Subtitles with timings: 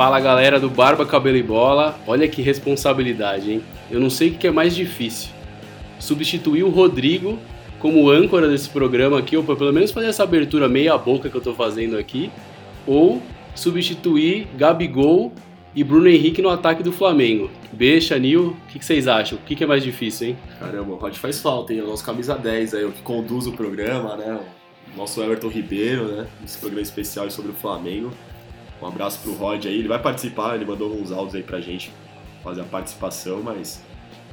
[0.00, 1.94] Fala galera do Barba, Cabelo e Bola.
[2.06, 3.62] Olha que responsabilidade, hein?
[3.90, 5.28] Eu não sei o que é mais difícil.
[5.98, 7.38] Substituir o Rodrigo
[7.78, 11.40] como âncora desse programa aqui, ou pelo menos fazer essa abertura meia boca que eu
[11.42, 12.30] tô fazendo aqui,
[12.86, 13.20] ou
[13.54, 15.34] substituir Gabigol
[15.74, 17.50] e Bruno Henrique no ataque do Flamengo.
[17.70, 19.36] Beixa, Nil, o que, vocês acham?
[19.36, 20.38] O que, que, é mais difícil, hein?
[20.58, 21.82] Caramba, o Rod faz falta, hein?
[21.82, 24.40] O nosso camisa 10 aí, o que conduz o programa, né?
[24.94, 26.26] O nosso Everton Ribeiro, né?
[26.42, 28.10] Esse programa especial sobre o Flamengo.
[28.80, 31.92] Um abraço pro Rod aí, ele vai participar, ele mandou uns áudios aí pra gente
[32.42, 33.82] fazer a participação, mas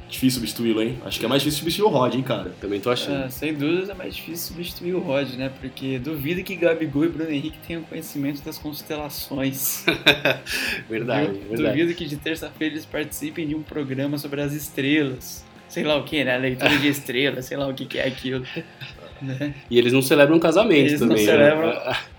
[0.08, 0.98] Difícil substituí-lo, hein?
[1.04, 2.50] Acho que é mais difícil substituir o Rod, hein, cara?
[2.60, 3.24] Também tô achando.
[3.24, 5.52] É, sem dúvida é mais difícil substituir o Rod, né?
[5.60, 9.84] Porque duvido que Gabigol e Bruno Henrique tenham conhecimento das constelações.
[10.88, 11.78] verdade, verdade.
[11.78, 15.44] Duvido que de terça-feira eles participem de um programa sobre as estrelas.
[15.68, 16.38] Sei lá o que, né?
[16.38, 18.46] Leitura de estrelas, sei lá o que, que é aquilo.
[19.20, 19.54] Né?
[19.70, 21.26] E eles não celebram casamento eles também.
[21.26, 21.38] Não né?
[21.38, 21.68] celebram...
[21.68, 21.96] Né?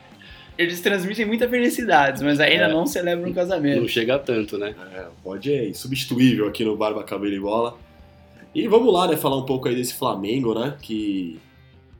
[0.59, 3.79] eles transmitem muita felicidade, mas ainda é, não celebram um casamento.
[3.79, 4.75] Não chega tanto, né?
[4.93, 7.77] É, pode é insubstituível aqui no Barba Cabelo e Bola.
[8.53, 11.39] E vamos lá, né, falar um pouco aí desse Flamengo, né, que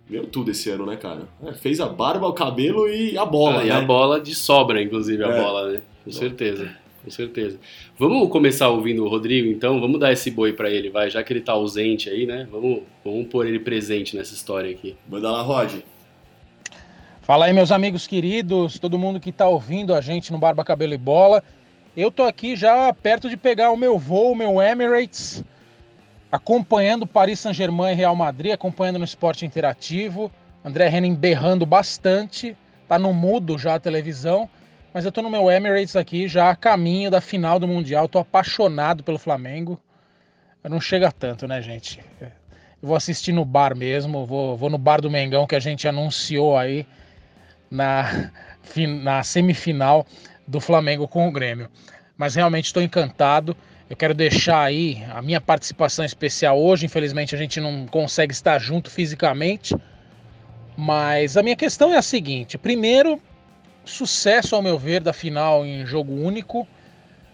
[0.10, 1.30] meu tudo esse ano, né, cara?
[1.42, 3.68] É, fez a barba, o cabelo e a bola, ah, né?
[3.68, 5.42] E a bola de sobra, inclusive, a é.
[5.42, 5.82] bola, né?
[6.04, 6.70] Com certeza.
[7.02, 7.58] Com certeza.
[7.98, 9.80] Vamos começar ouvindo o Rodrigo, então?
[9.80, 12.46] Vamos dar esse boi para ele, vai, já que ele tá ausente aí, né?
[12.52, 14.98] Vamos, vamos pôr ele presente nessa história aqui.
[15.08, 15.76] Manda lá, Rod.
[17.30, 20.96] Fala aí, meus amigos queridos, todo mundo que está ouvindo a gente no Barba Cabelo
[20.96, 21.44] e Bola.
[21.96, 25.44] Eu tô aqui já perto de pegar o meu voo, meu Emirates,
[26.32, 30.32] acompanhando Paris Saint-Germain e Real Madrid, acompanhando no esporte interativo.
[30.66, 32.58] André Henning berrando bastante,
[32.88, 34.50] tá no mudo já a televisão,
[34.92, 38.18] mas eu tô no meu Emirates aqui já a caminho da final do Mundial, tô
[38.18, 39.80] apaixonado pelo Flamengo.
[40.64, 42.00] Não chega tanto, né, gente?
[42.20, 42.32] Eu
[42.82, 46.58] vou assistir no bar mesmo, vou, vou no bar do Mengão que a gente anunciou
[46.58, 46.88] aí
[47.70, 48.32] na,
[49.04, 50.06] na semifinal
[50.48, 51.70] do Flamengo com o Grêmio.
[52.18, 53.56] Mas realmente estou encantado.
[53.90, 56.86] Eu quero deixar aí a minha participação especial hoje.
[56.86, 59.76] Infelizmente a gente não consegue estar junto fisicamente.
[60.78, 63.22] Mas a minha questão é a seguinte: primeiro,
[63.86, 66.68] sucesso ao meu ver da final em jogo único,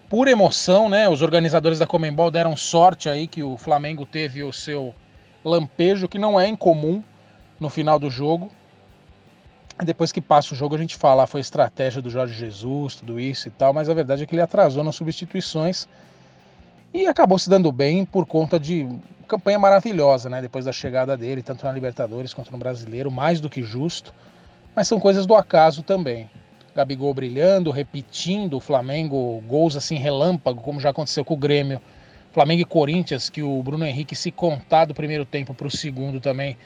[0.10, 1.10] por emoção, né?
[1.10, 4.96] Os organizadores da Comembol deram sorte aí que o Flamengo teve o seu
[5.44, 7.04] lampejo, que não é incomum
[7.60, 8.52] no final do jogo.
[9.84, 13.20] Depois que passa o jogo, a gente fala, ah, foi estratégia do Jorge Jesus, tudo
[13.20, 15.86] isso e tal, mas a verdade é que ele atrasou nas substituições
[16.94, 18.88] e acabou se dando bem por conta de
[19.28, 20.42] campanha maravilhosa, né?
[20.42, 24.14] Depois da chegada dele, tanto na Libertadores quanto no Brasileiro, mais do que justo,
[24.74, 26.30] mas são coisas do acaso também.
[26.74, 31.82] Gabigol brilhando, repetindo o Flamengo, gols assim relâmpago, como já aconteceu com o Grêmio.
[32.32, 36.22] Flamengo e Corinthians, que o Bruno Henrique se contar do primeiro tempo para o segundo
[36.22, 36.58] também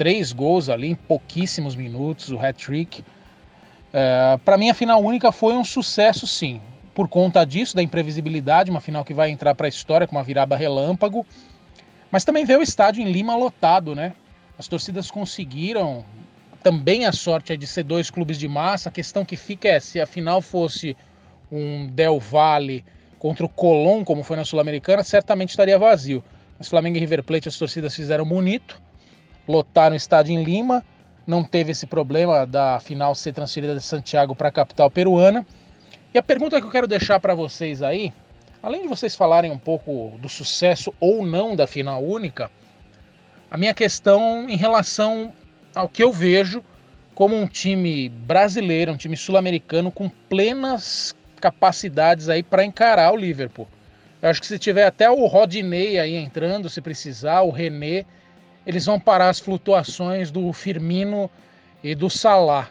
[0.00, 3.04] três gols ali em pouquíssimos minutos, o hat-trick.
[3.92, 6.58] É, para mim, a final única foi um sucesso, sim.
[6.94, 10.24] Por conta disso, da imprevisibilidade, uma final que vai entrar para a história com uma
[10.24, 11.26] virada relâmpago.
[12.10, 14.14] Mas também ver o estádio em Lima lotado, né?
[14.58, 16.02] As torcidas conseguiram
[16.62, 18.88] também a sorte é de ser dois clubes de massa.
[18.88, 20.96] A questão que fica é se a final fosse
[21.52, 22.82] um Del Valle
[23.18, 26.24] contra o Colón, como foi na Sul-Americana, certamente estaria vazio.
[26.58, 28.80] Mas Flamengo e River Plate as torcidas fizeram bonito
[29.46, 30.84] lotaram o estádio em Lima,
[31.26, 35.46] não teve esse problema da final ser transferida de Santiago para a capital peruana.
[36.12, 38.12] E a pergunta que eu quero deixar para vocês aí,
[38.62, 42.50] além de vocês falarem um pouco do sucesso ou não da final única,
[43.50, 45.32] a minha questão em relação
[45.74, 46.62] ao que eu vejo
[47.14, 53.68] como um time brasileiro, um time sul-americano com plenas capacidades aí para encarar o Liverpool.
[54.22, 58.04] Eu acho que se tiver até o Rodinei aí entrando, se precisar, o René,
[58.70, 61.28] eles vão parar as flutuações do Firmino
[61.82, 62.70] e do Salah,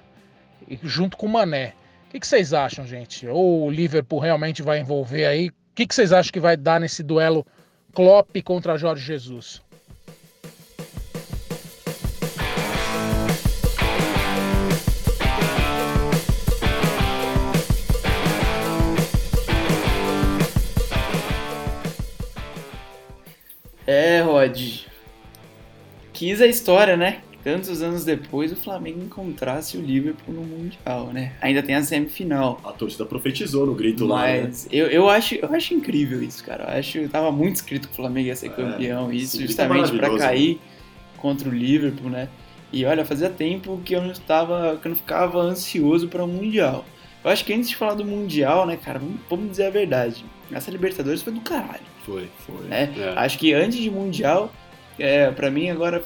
[0.81, 1.73] junto com o Mané.
[2.07, 3.27] O que, vocês acham, gente?
[3.27, 5.49] Ou o Liverpool realmente vai envolver aí?
[5.49, 7.45] O que, que vocês acham que vai dar nesse duelo
[7.93, 9.61] Klopp contra Jorge Jesus?
[26.39, 27.21] Quis a história, né?
[27.43, 31.33] Tantos anos depois o Flamengo encontrasse o Liverpool no Mundial, né?
[31.41, 32.59] Ainda tem a semifinal.
[32.63, 34.71] A torcida profetizou no grito Mas lá.
[34.71, 34.77] Né?
[34.77, 36.65] eu, eu, acho, eu acho incrível isso, cara.
[36.65, 39.11] Eu acho tava muito escrito que o Flamengo ia ser é, campeão.
[39.11, 40.59] Isso justamente para cair né?
[41.17, 42.27] contra o Liverpool, né?
[42.73, 46.27] E olha, fazia tempo que eu não estava, que eu não ficava ansioso para o
[46.27, 46.85] um Mundial.
[47.23, 50.23] Eu acho que antes de falar do Mundial, né, cara, vamos, vamos dizer a verdade.
[50.51, 51.81] Essa Libertadores foi do caralho.
[52.05, 52.67] Foi, foi.
[52.67, 52.93] Né?
[52.97, 53.13] É.
[53.17, 54.51] Acho que antes de Mundial,
[54.97, 56.03] é, para mim agora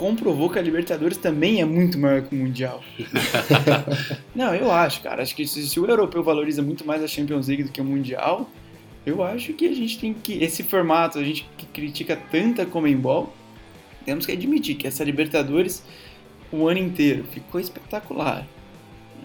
[0.00, 2.82] comprovou que a Libertadores também é muito maior que o Mundial.
[4.34, 5.22] não, eu acho, cara.
[5.22, 7.84] Acho que se, se, o europeu valoriza muito mais a Champions League do que o
[7.84, 8.48] Mundial,
[9.04, 10.42] eu acho que a gente tem que.
[10.42, 13.30] Esse formato, a gente que critica tanta Comembol,
[14.06, 15.84] temos que admitir que essa Libertadores
[16.50, 18.46] o ano inteiro ficou espetacular.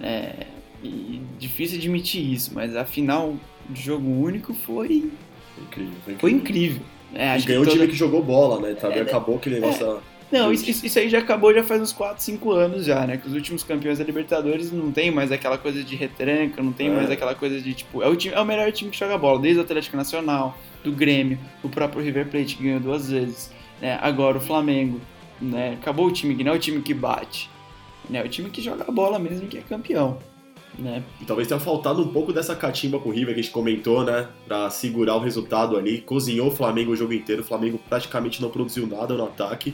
[0.04, 0.46] É,
[0.84, 3.36] e difícil admitir isso, mas a final
[3.70, 5.10] de jogo único foi.
[5.58, 6.20] Incrível, foi incrível.
[6.20, 6.82] Foi incrível.
[7.14, 7.78] É, e ganhou o toda...
[7.78, 8.74] time que jogou bola, né?
[8.74, 10.02] Também é, acabou aquele negócio.
[10.12, 10.15] É.
[10.36, 13.16] Não, isso, isso, aí já acabou já faz uns 4, 5 anos já, né?
[13.16, 16.88] Que os últimos campeões da Libertadores não tem mais aquela coisa de retranca, não tem
[16.88, 16.92] é.
[16.92, 19.40] mais aquela coisa de, tipo, é o, time, é o melhor time que joga bola,
[19.40, 23.50] desde o Atlético Nacional, do Grêmio, o próprio River Plate que ganhou duas vezes,
[23.82, 23.98] né?
[24.02, 25.00] Agora o Flamengo,
[25.42, 25.78] né?
[25.82, 27.50] Acabou o time que não é o time que bate,
[28.10, 28.20] né?
[28.20, 30.20] É o time que joga a bola mesmo que é campeão.
[30.78, 31.02] Né?
[31.22, 34.04] E talvez tenha faltado um pouco dessa catimba com o River que a gente comentou,
[34.04, 34.28] né?
[34.46, 36.02] Pra segurar o resultado ali.
[36.02, 37.42] Cozinhou o Flamengo o jogo inteiro.
[37.42, 39.74] O Flamengo praticamente não produziu nada no ataque.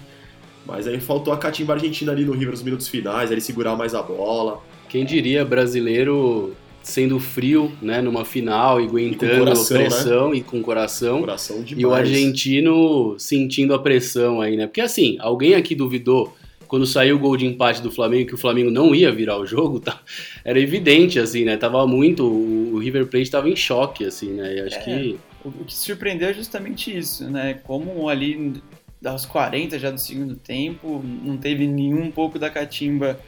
[0.66, 3.96] Mas aí faltou a catimba argentina ali no River nos minutos finais, ele segurar mais
[3.96, 4.62] a bola.
[4.90, 10.38] Quem diria brasileiro sendo frio, né, numa final e aguentando e coração, pressão né?
[10.38, 11.20] e com coração.
[11.20, 14.66] coração e o argentino sentindo a pressão aí, né?
[14.66, 16.36] Porque assim, alguém aqui duvidou
[16.68, 19.46] quando saiu o gol de empate do Flamengo que o Flamengo não ia virar o
[19.46, 20.00] jogo, tá?
[20.44, 21.58] Era evidente assim, né?
[21.58, 24.56] Tava muito o River Plate estava em choque assim, né?
[24.56, 27.60] E acho é, que o que surpreendeu é justamente isso, né?
[27.64, 28.62] Como ali
[29.04, 33.20] aos 40 já do segundo tempo, não teve nenhum pouco da catimba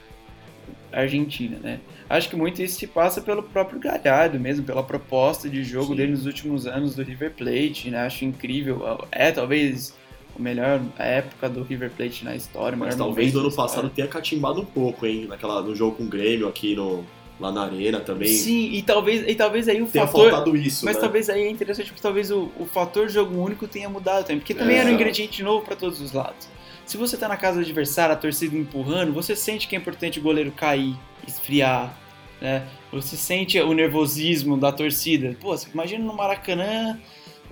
[0.92, 1.80] argentina, né?
[2.10, 5.96] Acho que muito isso se passa pelo próprio Galhardo mesmo, pela proposta de jogo Sim.
[5.96, 8.06] dele nos últimos anos do River Plate, né?
[8.06, 9.08] Acho incrível.
[9.12, 9.96] É talvez
[10.38, 12.78] o melhor época do River Plate na história.
[12.78, 15.26] Mas talvez no ano passado tenha catimbado um pouco, hein?
[15.28, 17.04] Naquela, no jogo com o Grêmio aqui no,
[17.44, 18.30] lá na arena também.
[18.30, 20.32] Sim, e talvez, e talvez aí o tenha fator.
[20.32, 20.86] faltado isso.
[20.86, 21.02] Mas né?
[21.02, 24.40] talvez aí é interessante porque talvez o, o fator jogo único tenha mudado também.
[24.40, 24.80] Porque também é.
[24.80, 26.48] era um ingrediente novo para todos os lados.
[26.86, 30.20] Se você tá na casa do adversário, a torcida empurrando, você sente que é importante
[30.20, 30.96] o goleiro cair,
[31.28, 31.98] esfriar,
[32.42, 32.66] né?
[32.92, 35.36] Você sente o nervosismo da torcida.
[35.40, 36.98] Pô, você imagina no Maracanã,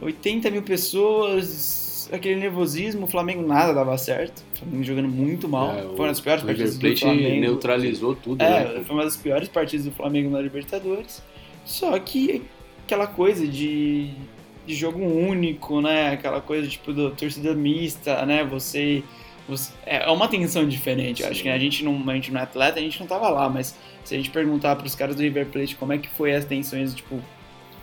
[0.02, 1.81] 80 mil pessoas,
[2.12, 4.44] aquele nervosismo, o Flamengo nada dava certo.
[4.54, 5.72] O Flamengo jogando muito mal.
[5.72, 7.42] É, foi uma das piores partidas do Flamengo.
[7.42, 8.84] neutralizou tudo, é, né?
[8.86, 11.22] Foi uma das piores partidas do Flamengo na Libertadores.
[11.66, 12.44] Só que
[12.84, 14.10] aquela coisa de,
[14.66, 16.12] de jogo único, né?
[16.12, 18.44] Aquela coisa tipo do torcida mista, né?
[18.44, 19.04] Você,
[19.86, 21.24] é, é uma tensão diferente.
[21.24, 23.50] Acho que a gente não, a gente não é atleta, a gente não tava lá,
[23.50, 26.34] mas se a gente perguntar para os caras do River Plate como é que foi
[26.34, 27.20] as tensões, tipo,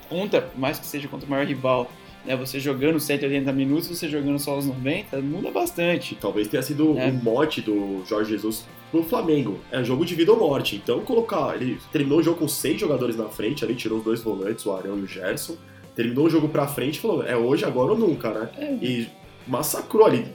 [0.09, 1.91] conta, mais que seja contra o maior rival,
[2.29, 6.15] né, você jogando 180 minutos, você jogando só os 90, muda bastante.
[6.15, 7.07] Talvez tenha sido o é.
[7.07, 9.59] um mote do Jorge Jesus pro Flamengo.
[9.73, 10.77] É jogo de vida ou morte.
[10.77, 11.55] Então colocar.
[11.55, 14.73] Ele terminou o jogo com seis jogadores na frente, ali tirou os dois volantes, o
[14.73, 15.57] Arão e o Gerson.
[15.97, 18.51] Terminou o jogo pra frente e falou: é hoje, agora ou nunca, né?
[18.59, 18.73] É.
[18.85, 19.09] E
[19.47, 20.27] massacrou ali.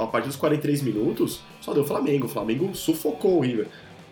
[0.00, 2.26] A partir dos 43 minutos, só deu Flamengo.
[2.26, 3.66] O Flamengo sufocou o River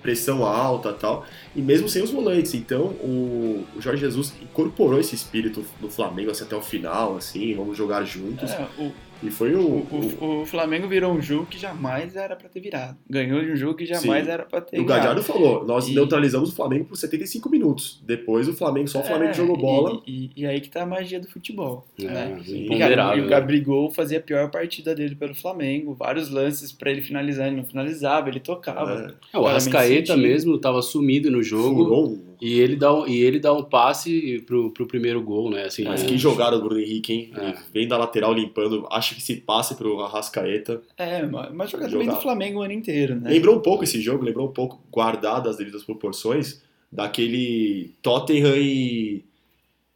[0.07, 2.55] pressão alta tal, e mesmo sem os volantes.
[2.55, 7.53] Então o, o Jorge Jesus incorporou esse espírito do Flamengo assim, até o final, assim,
[7.57, 8.53] vamos jogar juntos.
[8.53, 8.93] É, o,
[9.23, 9.87] e foi o o,
[10.21, 12.97] o, o, Flamengo virou um jogo que jamais era para ter virado.
[13.09, 14.31] Ganhou de um jogo que jamais Sim.
[14.31, 14.81] era para ter.
[14.81, 15.95] O Gadiardo falou: nós e...
[15.95, 18.01] neutralizamos o Flamengo por 75 minutos.
[18.05, 20.03] Depois o Flamengo, só o Flamengo é, jogou bola.
[20.07, 21.87] E, e, e, aí que tá a magia do futebol.
[22.01, 22.41] É, né?
[22.47, 25.95] E o Gabigol fazia a pior partida dele pelo Flamengo.
[25.95, 29.15] Vários lances para ele finalizar, ele não finalizava, ele tocava.
[29.33, 29.39] É.
[29.39, 31.85] o Arrascaeta mesmo tava sumido no jogo.
[31.85, 35.65] Furou e ele dá, e ele dá um passe pro, pro primeiro gol, né?
[35.65, 37.33] Assim, Mas é, que jogada do Bruno Henrique, hein?
[37.37, 37.55] É.
[37.73, 40.83] vem da lateral limpando, acha que se passe pro Arrascaeta.
[40.97, 43.31] É, mas jogada também do Flamengo o ano inteiro, né?
[43.31, 49.25] Lembrou um pouco esse jogo, lembrou um pouco, guardado as devidas proporções, daquele Tottenham e,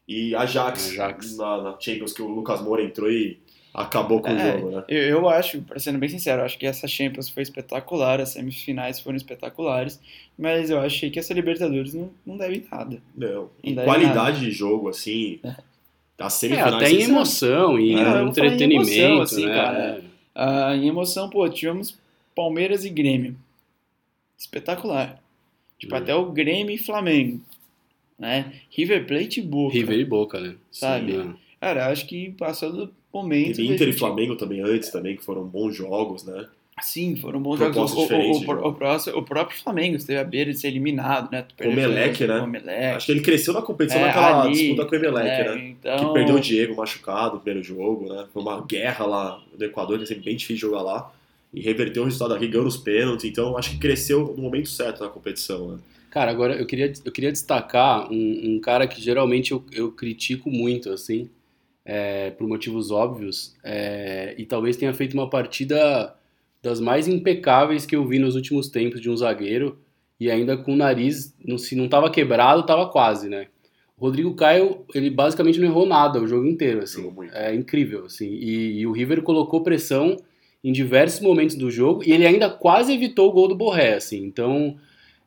[0.09, 1.37] e Ajax, Ajax.
[1.37, 3.39] Na, na Champions, que o Lucas Moura entrou e
[3.73, 4.85] acabou com é, o jogo, né?
[4.89, 9.01] Eu, eu acho, para sendo bem sincero, acho que essa Champions foi espetacular, as semifinais
[9.01, 10.01] foram espetaculares,
[10.37, 13.01] mas eu achei que essa Libertadores não, não deve nada.
[13.17, 13.49] Não.
[13.63, 14.39] Em qualidade nada.
[14.39, 15.39] de jogo, assim.
[15.45, 15.55] É.
[16.19, 16.73] As semifinais.
[16.73, 19.55] É, até em emoção, em é, entretenimento, em emoção, assim, né?
[19.55, 20.03] Cara.
[20.35, 21.99] Ah, em emoção, pô, tivemos
[22.35, 23.37] Palmeiras e Grêmio.
[24.37, 25.21] Espetacular.
[25.79, 25.99] Tipo, hum.
[25.99, 27.41] até o Grêmio e Flamengo.
[28.19, 28.53] Né?
[28.71, 29.73] River Plate e Boca.
[29.73, 30.55] River e Boca, né?
[30.71, 31.13] Sabe?
[31.13, 33.57] Sim, Cara, acho que passou do momento.
[33.57, 33.97] Teve Inter gente...
[33.97, 36.47] e Flamengo também antes, também, que foram bons jogos, né?
[36.83, 37.93] Sim, foram bons jogos.
[37.93, 41.45] O, o, o, próximo, o, próprio Flamengo esteve à beira de ser eliminado, né?
[41.63, 42.47] O Meleque, né?
[42.47, 42.97] Meleque.
[42.97, 45.69] Acho que ele cresceu na competição é, naquela ali, disputa com o Meleque, é, né?
[45.69, 45.99] Então...
[45.99, 48.27] Que perdeu o Diego machucado no primeiro jogo, né?
[48.33, 51.13] Foi uma guerra lá no Equador, que é sempre bem difícil jogar lá.
[51.53, 53.29] E reverteu o resultado aqui, ganhou os pênaltis.
[53.29, 55.79] Então acho que cresceu no momento certo na competição, né?
[56.11, 60.51] Cara, agora eu queria, eu queria destacar um, um cara que geralmente eu, eu critico
[60.51, 61.29] muito, assim,
[61.85, 66.15] é, por motivos óbvios, é, e talvez tenha feito uma partida
[66.63, 69.79] das mais impecáveis que eu vi nos últimos tempos de um zagueiro
[70.19, 73.47] e ainda com o nariz, se não estava quebrado, estava quase, né?
[73.97, 77.11] O Rodrigo Caio, ele basicamente não errou nada o jogo inteiro, assim.
[77.33, 78.29] É incrível, assim.
[78.29, 80.17] E, e, o River colocou pressão
[80.63, 84.25] em diversos momentos do jogo e ele ainda quase evitou o gol do Borré, assim.
[84.25, 84.77] Então,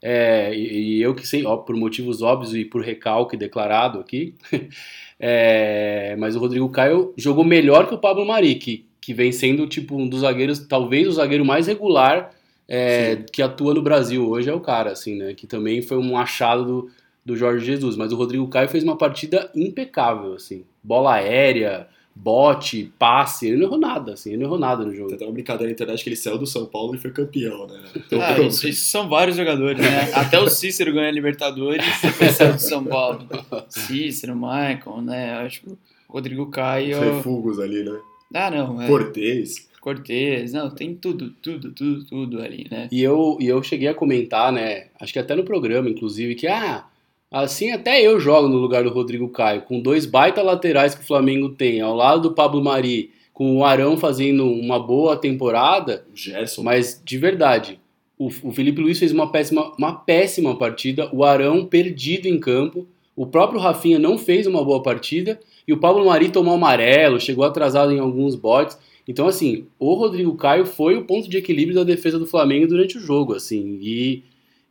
[0.05, 4.36] é, e, e, eu que sei, ó, por motivos óbvios e por recalque declarado aqui,
[5.17, 9.65] é, mas o Rodrigo Caio jogou melhor que o Pablo Mari, que, que vem sendo
[9.65, 12.31] tipo um dos zagueiros, talvez o zagueiro mais regular
[12.67, 15.33] é, que atua no Brasil hoje é o cara, assim, né?
[15.33, 16.91] Que também foi um achado do,
[17.25, 17.95] do Jorge Jesus.
[17.95, 20.65] Mas o Rodrigo Caio fez uma partida impecável, assim.
[20.83, 25.08] Bola aérea, bote, passe, ele não errou nada, assim, ele não errou nada no jogo.
[25.08, 27.67] Tem até uma brincadeira na internet que ele saiu do São Paulo e foi campeão,
[27.67, 27.82] né?
[27.96, 30.12] Então, ah, isso, isso, são vários jogadores, né?
[30.13, 33.27] Até o Cícero ganha a Libertadores e foi saiu do São Paulo.
[33.67, 35.34] Cícero, Michael, né?
[35.39, 35.77] Acho que o
[36.08, 37.00] Rodrigo Caio...
[37.00, 38.00] Refugos ali, né?
[38.34, 38.82] Ah, não.
[38.82, 38.88] É...
[38.88, 39.67] Cortez.
[39.82, 42.88] Cortez, não, tem tudo, tudo, tudo, tudo ali, né?
[42.89, 44.86] E eu, e eu cheguei a comentar, né?
[44.98, 46.86] Acho que até no programa, inclusive, que ah,
[47.33, 51.07] assim até eu jogo no lugar do Rodrigo Caio, com dois baita laterais que o
[51.07, 56.05] Flamengo tem, ao lado do Pablo Mari, com o Arão fazendo uma boa temporada.
[56.13, 56.61] Gerson.
[56.61, 57.79] Mas de verdade,
[58.17, 62.87] o, o Felipe Luiz fez uma péssima, uma péssima partida, o Arão perdido em campo,
[63.15, 67.43] o próprio Rafinha não fez uma boa partida e o Pablo Mari tomou amarelo, chegou
[67.43, 68.77] atrasado em alguns botes.
[69.07, 72.97] Então, assim, o Rodrigo Caio foi o ponto de equilíbrio da defesa do Flamengo durante
[72.97, 74.23] o jogo, assim, e...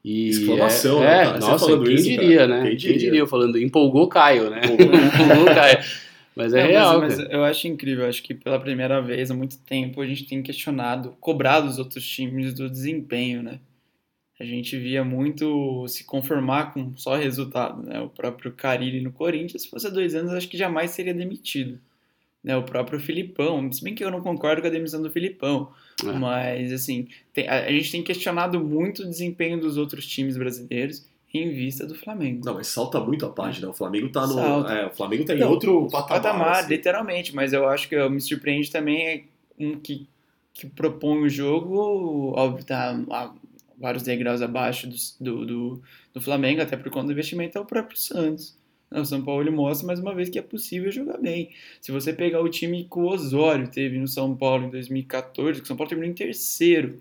[0.04, 1.36] e Exclamação, é, né?
[1.36, 2.48] É, nossa, quem isso, diria, cara?
[2.48, 2.68] né?
[2.68, 2.98] Quem diria?
[2.98, 3.26] quem diria?
[3.26, 4.60] falando, empolgou Caio, né?
[4.64, 5.78] Empolgou Caio.
[6.34, 9.34] Mas é Não, real, mas, mas, eu acho incrível, acho que pela primeira vez há
[9.34, 13.60] muito tempo a gente tem questionado, cobrado os outros times do desempenho, né?
[14.40, 18.00] A gente via muito se conformar com só resultado, né?
[18.00, 21.78] O próprio Carilli no Corinthians, se fosse há dois anos, acho que jamais seria demitido
[22.42, 25.70] né, o próprio Filipão, se bem que eu não concordo com a demissão do Filipão,
[26.02, 26.12] é.
[26.12, 31.06] mas assim, tem, a, a, gente tem questionado muito o desempenho dos outros times brasileiros
[31.32, 32.44] em vista do Flamengo.
[32.44, 35.42] Não, mas salta muito a página, o Flamengo tá no, é, o Flamengo tá em
[35.42, 36.68] outro patamar, patamar assim.
[36.68, 39.22] literalmente, mas eu acho que me surpreende também é
[39.58, 40.08] um que,
[40.52, 43.32] que propõe o jogo, óbvio, tá a
[43.78, 45.82] vários degraus abaixo do, do, do,
[46.14, 48.56] do Flamengo, até por conta do investimento, é o próprio Santos.
[48.94, 51.50] O São Paulo mostra mais uma vez que é possível jogar bem.
[51.80, 55.64] Se você pegar o time que o Osório teve no São Paulo em 2014, que
[55.64, 57.00] o São Paulo terminou em terceiro,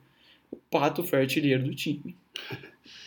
[0.51, 2.15] o Pato foi artilheiro do time.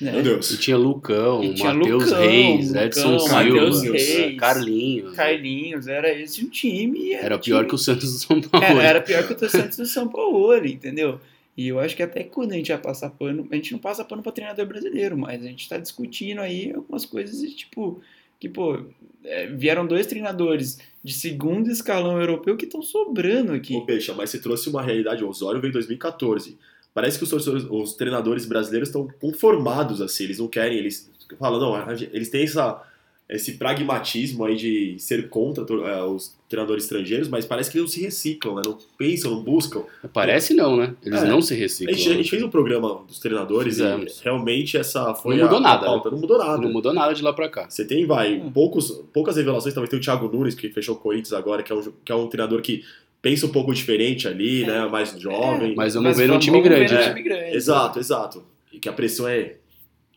[0.01, 0.13] Né?
[0.13, 0.51] Meu Deus.
[0.51, 5.15] E tinha Lucão, Matheus Reis, Lucão, Edson Silva, Carlinhos.
[5.15, 7.13] Carlinhos, era esse o time.
[7.13, 7.69] Era, era pior time.
[7.69, 8.67] que o Santos do São Paulo.
[8.67, 11.21] Era, era pior que o Santos do São Paulo, entendeu?
[11.57, 14.05] E eu acho que até quando a gente vai passar pano, a gente não passa
[14.05, 18.03] pano para treinador brasileiro, mas a gente está discutindo aí algumas coisas e, tipo,
[18.45, 18.79] que, pô,
[19.25, 23.75] é, vieram dois treinadores de segundo escalão europeu que estão sobrando aqui.
[23.75, 25.25] Ô, mas você trouxe uma realidade.
[25.25, 26.59] O Osório veio em 2014.
[26.93, 31.91] Parece que os, os treinadores brasileiros estão conformados assim, eles não querem, eles falam, não,
[32.13, 32.83] eles têm essa
[33.29, 37.93] esse pragmatismo aí de ser contra uh, os treinadores estrangeiros, mas parece que eles não
[37.93, 38.63] se reciclam, né?
[38.67, 39.83] Não pensam, não buscam.
[40.13, 40.95] Parece não, né?
[41.03, 41.27] Eles é.
[41.27, 41.95] não se reciclam.
[41.95, 44.21] A gente, a gente, fez um programa dos treinadores Fizemos.
[44.21, 46.11] e realmente essa foi não mudou a, nada, a pauta.
[46.11, 46.15] Né?
[46.15, 46.59] Não mudou nada.
[46.59, 47.69] Não mudou nada de lá pra cá.
[47.69, 48.53] Você tem, vai, hum.
[48.53, 49.73] poucos, poucas revelações.
[49.73, 52.15] Talvez tem o Thiago Nunes, que fechou o Corinthians agora, que é um, que é
[52.15, 52.85] um treinador que
[53.23, 54.67] pensa um pouco diferente ali, é.
[54.67, 54.87] né?
[54.87, 55.73] Mais jovem.
[55.73, 55.75] É.
[55.75, 56.95] Mas vamos ver no time grande.
[56.95, 57.09] É.
[57.09, 57.57] time grande.
[57.57, 58.45] Exato, exato.
[58.71, 59.57] E que a pressão é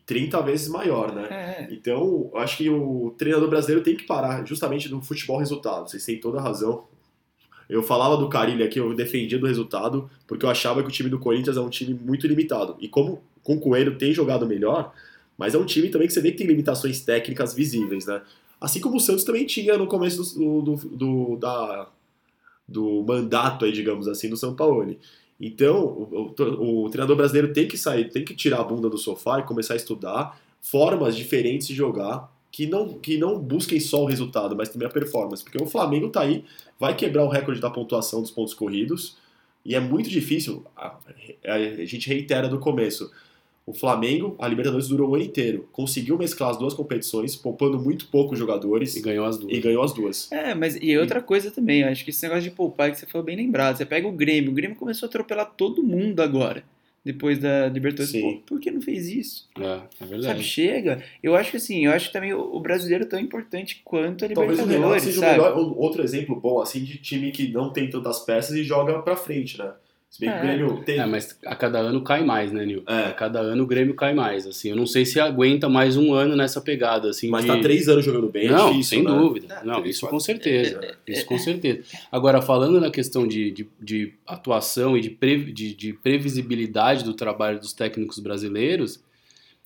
[0.08, 1.26] 30 vezes maior, né?
[1.30, 1.68] É.
[1.70, 5.86] Então, acho que o treinador brasileiro tem que parar justamente no futebol resultado.
[5.86, 6.84] Vocês têm toda a razão.
[7.68, 11.10] Eu falava do Carilli aqui, eu defendia do resultado, porque eu achava que o time
[11.10, 12.74] do Corinthians é um time muito limitado.
[12.80, 14.94] E como com o Coelho tem jogado melhor,
[15.36, 18.22] mas é um time também que você vê que tem limitações técnicas visíveis, né?
[18.58, 21.86] Assim como o Santos também tinha no começo do, do, do da,
[22.66, 24.96] do mandato, aí, digamos assim, do São Paulo.
[25.40, 28.98] Então, o, o, o, treinador brasileiro tem que sair, tem que tirar a bunda do
[28.98, 34.02] sofá e começar a estudar formas diferentes de jogar que não, que não busquem só
[34.02, 35.44] o resultado, mas também a performance.
[35.44, 36.44] Porque o Flamengo tá aí,
[36.78, 39.16] vai quebrar o recorde da pontuação dos pontos corridos
[39.64, 40.64] e é muito difícil.
[40.76, 40.96] A,
[41.44, 43.10] a gente reitera do começo.
[43.68, 45.68] O Flamengo, a Libertadores durou o ano inteiro.
[45.72, 48.96] Conseguiu mesclar as duas competições, poupando muito poucos jogadores.
[48.96, 49.52] E ganhou as duas.
[49.52, 50.32] E ganhou as duas.
[50.32, 53.26] É, mas e outra coisa também, acho que esse negócio de poupar que você falou
[53.26, 53.76] bem lembrado.
[53.76, 56.64] Você pega o Grêmio, o Grêmio começou a atropelar todo mundo agora.
[57.04, 58.10] Depois da Libertadores.
[58.10, 58.36] Sim.
[58.38, 59.46] Pô, por que não fez isso?
[59.58, 60.24] É, é verdade.
[60.24, 61.04] Sabe, chega.
[61.22, 64.28] Eu acho que assim, eu acho que também o brasileiro é tão importante quanto a
[64.28, 64.80] Libertadores.
[64.80, 65.40] Talvez o seja sabe?
[65.40, 69.02] o melhor, outro exemplo bom, assim, de time que não tem tantas peças e joga
[69.02, 69.72] pra frente, né?
[70.10, 70.98] Se bem que o Grêmio tem.
[70.98, 72.82] É, mas a cada ano cai mais, né, Nil?
[72.88, 73.04] É.
[73.08, 74.70] A cada ano o Grêmio cai mais, assim.
[74.70, 77.28] Eu não sei se aguenta mais um ano nessa pegada, assim.
[77.28, 77.48] Mas de...
[77.48, 79.10] tá três anos jogando bem, Não, é difícil, sem né?
[79.10, 79.58] dúvida.
[79.60, 80.16] Ah, Não, três, isso quatro.
[80.16, 80.96] com certeza.
[81.06, 81.82] Isso com certeza.
[82.10, 87.12] Agora, falando na questão de, de, de atuação e de, pre- de, de previsibilidade do
[87.12, 89.00] trabalho dos técnicos brasileiros,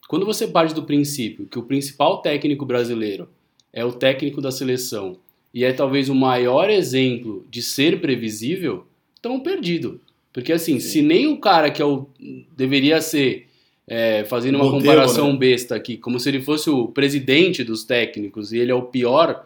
[0.09, 3.29] quando você parte do princípio que o principal técnico brasileiro
[3.73, 5.17] é o técnico da seleção
[5.55, 10.01] e é talvez o maior exemplo de ser previsível, estão perdido.
[10.33, 10.89] Porque assim, Sim.
[10.89, 12.09] se nem o cara que é o,
[12.57, 13.49] deveria ser,
[13.87, 15.39] é, fazendo uma Modelo, comparação né?
[15.39, 19.45] besta aqui, como se ele fosse o presidente dos técnicos e ele é o pior,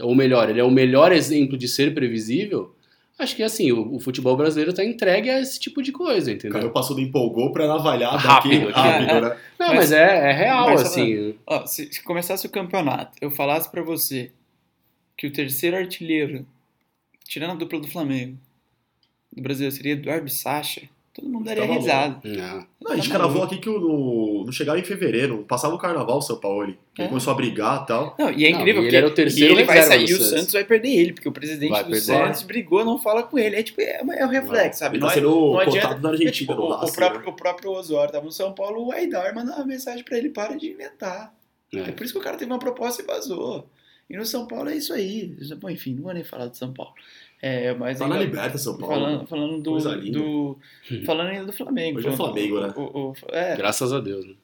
[0.00, 2.74] ou melhor, ele é o melhor exemplo de ser previsível,
[3.18, 6.34] acho que assim, o, o futebol brasileiro está entregue a esse tipo de coisa, O
[6.34, 6.58] entendeu?
[6.60, 8.80] cara passou do empolgou pra navalhar Rápido daqui aqui.
[8.80, 9.36] rápido, né?
[9.58, 11.34] Não, Mas- mas, é, é real, mas, assim.
[11.46, 14.30] Ó, se, se começasse o campeonato, eu falasse pra você
[15.18, 16.46] que o terceiro artilheiro,
[17.28, 18.38] tirando a dupla do Flamengo,
[19.32, 20.82] do Brasil, seria Eduardo Sacha,
[21.14, 22.20] todo mundo daria Tava risada.
[22.24, 22.66] Não.
[22.80, 23.42] Não, a gente Tá maluco.
[23.44, 26.64] aqui que o- no, não chegava em fevereiro, não passava o carnaval o São Paulo.
[26.64, 27.06] Ele É.
[27.08, 28.16] começou a brigar e tal.
[28.18, 30.08] Não, e é Não, incrível e ele porque era o terceiro e ele vai sair
[30.08, 30.52] e o Santos.
[30.52, 32.04] Vai perder ele, porque o presidente Vai do perder.
[32.04, 33.56] Santos brigou, não fala com ele.
[33.56, 34.96] É tipo, é, é o reflexo, sabe?
[34.96, 36.76] Ele Não tá é- sendo não cotado adianta- na é Argentina, tipo, no o, o
[36.76, 37.26] Racing, próprio, né?
[37.28, 40.56] o próprio Osório tava no São Paulo, o Aidar mandava uma mensagem pra ele, para
[40.56, 41.32] de inventar.
[41.72, 41.78] É.
[41.78, 41.92] É.
[41.92, 43.68] por isso que o cara teve uma proposta e vazou.
[44.08, 45.36] E no São Paulo é isso aí.
[45.60, 46.92] Bom, enfim, não vou nem falar do São Paulo.
[47.42, 48.94] É, mas Tá na ainda- Liberta, São Paulo.
[48.94, 50.18] Falando, falando do, Coisa linda.
[50.18, 50.58] do.
[51.06, 51.98] Falando ainda do Flamengo.
[51.98, 52.74] Hoje é falando- Flamengo, né?
[52.76, 54.26] o- o- é, Graças a Deus.
[54.26, 54.34] Né?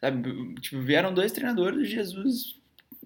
[0.00, 2.56] sabe, tipo, vieram dois treinadores, o Jesus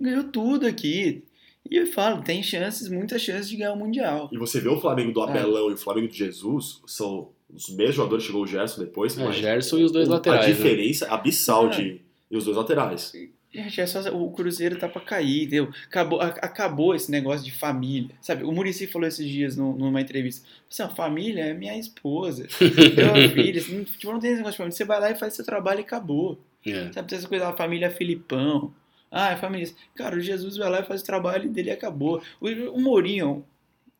[0.01, 1.23] ganhou tudo aqui.
[1.71, 4.29] E eu falo, tem chances, muitas chances de ganhar o Mundial.
[4.33, 5.13] E você vê o Flamengo É.
[5.13, 9.17] do Abelão e o Flamengo do Jesus, são os mesmos jogadores, chegou o Gerson depois,
[9.19, 10.45] É, mas Gerson e os dois o- laterais.
[10.47, 10.55] a né?
[10.55, 11.71] diferença é abissal É.
[11.71, 12.01] de...
[12.31, 13.13] E os dois laterais.
[13.53, 15.71] Gente, é só, o Cruzeiro tá pra cair, entendeu?
[15.87, 18.15] Acabou, a- acabou esse negócio de família.
[18.21, 20.47] Sabe, o Murici falou esses dias num- numa entrevista.
[20.71, 22.49] Assim, família é minha esposa, meu
[23.35, 23.59] filho.
[23.61, 24.77] Assim, não, tipo, não tem esse negócio de família.
[24.77, 26.39] Você vai lá e faz seu trabalho e acabou.
[26.65, 26.93] É.
[26.93, 28.73] Sabe, tem essa coisa, a família Filipão.
[29.11, 29.69] Ah, é família.
[29.97, 32.23] Cara, o Jesus vai lá e faz o trabalho dele e acabou.
[32.41, 33.45] O, o Mourinho,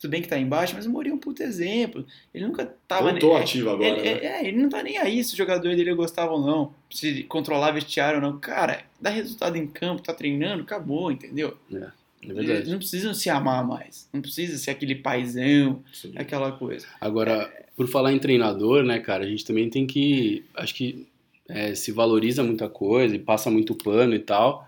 [0.01, 2.07] tudo bem que tá embaixo, mas o Mourinho é um puto exemplo.
[2.33, 3.11] Ele nunca tava.
[3.11, 4.09] Voltou é, ativo agora, ele, né?
[4.09, 6.73] é, é, ele não tá nem aí se o jogador dele gostava ou não.
[6.91, 8.39] Se controlar vestiário ou não.
[8.41, 11.55] Cara, dá resultado em campo, tá treinando, acabou, entendeu?
[11.71, 11.91] É
[12.23, 12.71] Eles verdade.
[12.71, 14.09] não precisam se amar mais.
[14.11, 16.15] Não precisa ser aquele paizão, Sim.
[16.17, 16.87] aquela coisa.
[16.99, 20.47] Agora, por falar em treinador, né, cara, a gente também tem que.
[20.55, 21.07] Acho que
[21.47, 24.67] é, se valoriza muita coisa e passa muito pano e tal.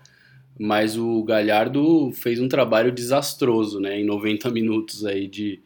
[0.59, 5.59] Mas o Galhardo fez um trabalho desastroso, né, em 90 minutos aí de,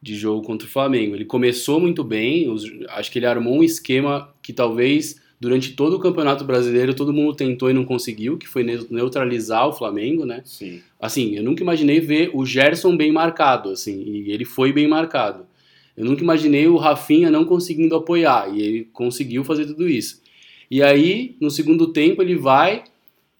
[0.00, 1.14] de jogo contra o Flamengo.
[1.14, 5.96] Ele começou muito bem, os- acho que ele armou um esquema que talvez durante todo
[5.96, 10.24] o Campeonato Brasileiro todo mundo tentou e não conseguiu, que foi neu- neutralizar o Flamengo,
[10.24, 10.42] né?
[10.44, 10.80] Sim.
[11.00, 15.46] assim, eu nunca imaginei ver o Gerson bem marcado, assim, e ele foi bem marcado.
[15.96, 20.22] Eu nunca imaginei o Rafinha não conseguindo apoiar, e ele conseguiu fazer tudo isso.
[20.70, 22.84] E aí, no segundo tempo, ele vai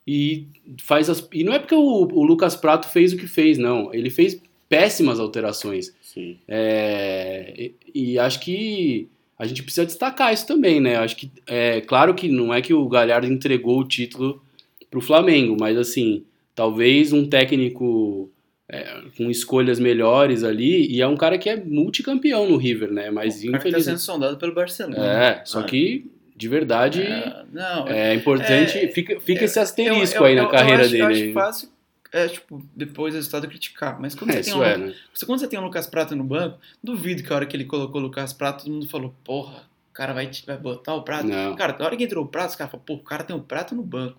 [0.07, 0.47] e
[0.83, 1.27] faz as.
[1.33, 3.93] E não é porque o, o Lucas Prato fez o que fez, não.
[3.93, 5.95] Ele fez péssimas alterações.
[6.03, 6.37] Sim.
[6.49, 7.53] É,
[7.95, 10.97] e, e acho que a gente precisa destacar isso também, né?
[10.97, 14.43] Acho que é claro que não é que o Galhardo entregou o título
[14.91, 18.31] pro Flamengo, mas assim, talvez um técnico
[18.69, 23.11] é, com escolhas melhores ali, e é um cara que é multicampeão no River, né?
[23.11, 24.01] Mas o que tá sendo infelizmente.
[24.01, 24.97] sondado pelo Barcelona.
[25.05, 25.65] É, só É.
[25.65, 30.35] que de verdade É, não, é importante, é, fica, fica esse Eu- asterisco eu- aí
[30.35, 31.03] na eu- eu carreira acho, dele.
[31.03, 31.69] Eu acho fácil,
[32.13, 34.01] é, tipo, depois do resultado criticar.
[34.01, 34.95] Mas quando, É, você tem um, é, né?
[35.15, 37.65] você- quando você tem um Lucas Prato no banco, duvido que a hora que ele
[37.65, 41.27] colocou o Lucas Prato, todo mundo falou, porra, o cara vai, vai botar o Prato.
[41.27, 41.57] Não.
[41.57, 43.41] Cara, na hora que entrou o Prato, os caras falaram, pô, o cara tem um
[43.41, 44.19] Prato no banco.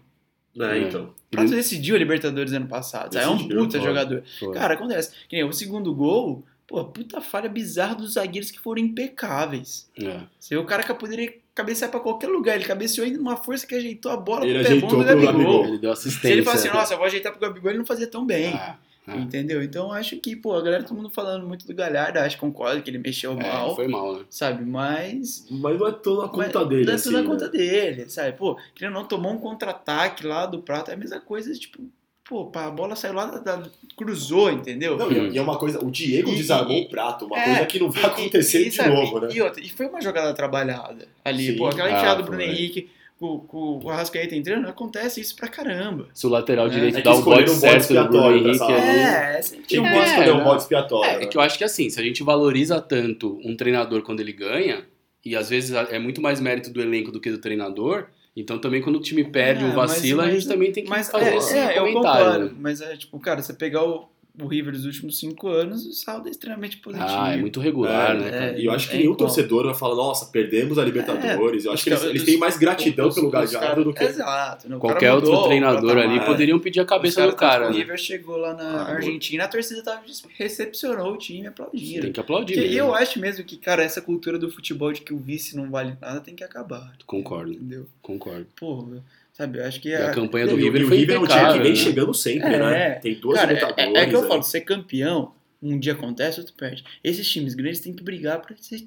[0.60, 0.82] É, É.
[0.88, 1.14] então.
[1.28, 3.14] O Prato decidiu a Libertadores ano passado.
[3.14, 3.24] sabe?
[3.24, 4.24] É um Decidiu, puta jogador.
[4.54, 5.12] Cara, acontece.
[5.30, 9.88] Que nem o segundo gol, pô, puta falha bizarra dos zagueiros que foram impecáveis.
[9.96, 10.22] É.
[10.40, 12.56] Você vê o cara que poderia cabecear pra qualquer lugar.
[12.56, 15.34] Ele cabeceou ainda numa força que ajeitou a bola Ele pro pé bom do Gabigol.
[15.34, 15.66] Gabigol.
[15.66, 16.30] Ele deu assistência.
[16.30, 18.54] Se ele fala assim, nossa, eu vou ajeitar pro Gabigol, ele não fazia tão bem.
[18.54, 19.16] Ah, ah.
[19.16, 19.64] Entendeu?
[19.64, 22.82] Então acho que, pô, a galera, todo mundo falando muito do Galhardo, acho que concordo
[22.82, 24.26] que ele mexeu É, mal, foi mal, né?
[24.30, 24.66] sabe?
[24.66, 25.46] Mas.
[25.50, 27.04] Mas não é tudo na conta mas dele, não é assim.
[27.06, 27.28] tudo na né?
[27.30, 28.38] conta dele, sabe?
[28.38, 31.82] Pô, querendo ou não, tomou um contra-ataque lá do Prato, é a mesma coisa, tipo,
[32.28, 34.98] pô, a bola saiu lá, da, da- cruzou, entendeu?
[34.98, 37.38] Não, e é- e é uma coisa, o Diego E- desarmou e- o prato, uma
[37.40, 39.30] é, coisa que não vai E- acontecer e, de sabe, novo, né?
[39.34, 41.58] E, outra, e foi uma jogada trabalhada ali, Sim.
[41.58, 42.42] pô, aquela Ah, enfiada do Bruno.
[42.42, 46.08] Henrique com, com o Arrascaeta entrando, acontece isso pra caramba.
[46.14, 46.70] Se o lateral É.
[46.70, 49.00] direito É dá bote um bode certo do Bruno Henrique ali.
[49.00, 51.10] É, sempre Tinha que um- É, escolher um bode expiatório.
[51.12, 51.26] É, é né?
[51.26, 54.86] que eu acho que assim, se a gente valoriza tanto um treinador quando ele ganha,
[55.26, 58.06] e às vezes é muito mais mérito do elenco do que do treinador,
[58.42, 60.84] então também quando o time perde É, ou vacila, mas- a gente mas- também tem
[60.84, 62.46] que Mas fazer é, esse é, eu comentário.
[62.46, 62.52] né?
[62.60, 64.08] Mas é tipo, cara, você pegar o,
[64.40, 67.10] o River dos últimos cinco anos, o saldo é extremamente positivo.
[67.10, 68.30] Ah, é muito regular, É, né?
[68.30, 68.46] cara?
[68.54, 69.18] é, E eu acho que é nenhum igual.
[69.28, 71.66] torcedor vai falar, nossa, perdemos a Libertadores.
[71.66, 74.04] eu acho que eles, eles têm mais gratidão os- pelo cara- do que.
[74.04, 74.68] Exato.
[74.68, 76.26] O cara Qualquer outro mudou o treinador ali patamar.
[76.26, 77.78] poderiam pedir a cabeça Os do caras, cara, que né?
[77.78, 80.02] O River chegou lá na Ah, Argentina, a torcida tava,
[80.38, 82.02] recepcionou o time, aplaudindo.
[82.02, 82.54] Tem que aplaudir.
[82.54, 82.80] Porque mesmo.
[82.80, 85.96] eu acho mesmo que, cara, essa cultura do futebol de que o vice não vale
[86.00, 86.94] nada tem que acabar.
[87.06, 87.86] Concordo, Entendeu?
[88.02, 88.46] concordo.
[88.56, 88.86] Pô,
[89.38, 91.28] sabe, eu acho que a a- campanha do River e o foi River é um
[91.28, 91.76] time que vem né?
[91.76, 92.60] chegando sempre, É.
[92.60, 92.90] né?
[92.96, 93.96] Tem duas Cara, é, Libertadores.
[93.96, 94.28] é, é que eu né?
[94.28, 96.84] falo, ser campeão, um dia acontece, outro perde.
[97.04, 98.84] Esses times grandes têm que brigar pra ser-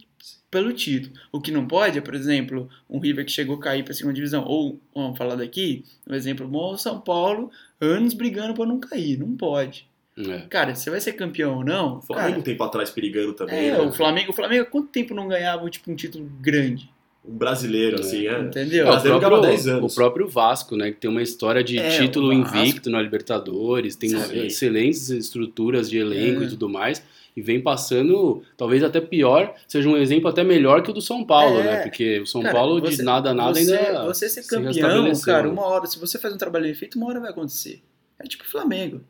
[0.51, 1.15] pelo título.
[1.31, 4.15] O que não pode é, por exemplo, um River que chegou a cair pra segunda
[4.15, 4.45] divisão.
[4.45, 9.17] Ou, vamos falar daqui, um exemplo bom, o São Paulo, anos brigando pra não cair.
[9.17, 9.89] Não pode.
[10.19, 10.41] É.
[10.51, 11.99] Cara, você vai ser campeão ou não?
[11.99, 13.69] O Flamengo Cara, um tempo atrás perigando também.
[13.69, 13.81] é, né?
[13.81, 16.91] o Flamengo, o Flamengo, há quanto tempo não ganhava tipo, um título grande?
[17.25, 18.01] Um brasileiro, É.
[18.01, 18.41] assim, é.
[18.41, 18.87] Entendeu?
[18.87, 19.93] É, o, Brasileiro ganhava 10 próprio, anos.
[19.93, 20.91] o próprio Vasco, né?
[20.91, 24.47] Que tem uma história de É, título o invicto na Libertadores, tem Sim.
[24.47, 26.47] excelentes estruturas de elenco É.
[26.47, 27.03] e tudo mais.
[27.37, 31.23] E vem passando, talvez até pior, seja um exemplo até melhor que o do São
[31.25, 31.63] Paulo, É.
[31.65, 31.77] né?
[31.83, 34.05] Porque o São Cara, Paulo você- de nada a nada você, ainda.
[34.07, 36.97] Você ser se campeão, restabeleceu, cara, uma hora, se você faz um trabalho bem feito,
[36.97, 37.83] uma hora vai acontecer.
[38.19, 39.03] É tipo o Flamengo.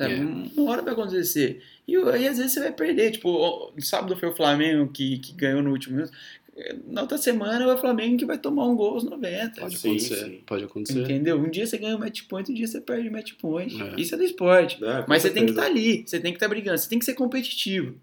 [0.00, 0.14] É.
[0.56, 1.60] Uma hora vai acontecer.
[1.86, 3.10] E aí, às vezes, você vai perder.
[3.10, 6.12] Tipo, sábado foi o Flamengo que, que ganhou no último minuto.
[6.86, 9.60] Na outra semana é o Flamengo que vai tomar um gol aos 90.
[9.60, 10.40] Pode Sim, acontecer, sim.
[10.46, 11.00] pode acontecer.
[11.00, 11.38] Entendeu?
[11.38, 13.80] Um dia você ganha o match point, um dia você perde o match point.
[13.80, 14.00] É.
[14.00, 14.76] Isso é do esporte.
[14.78, 17.04] Com Mas você tem que estar ali, você tem que estar brigando, você tem que
[17.04, 17.94] ser competitivo.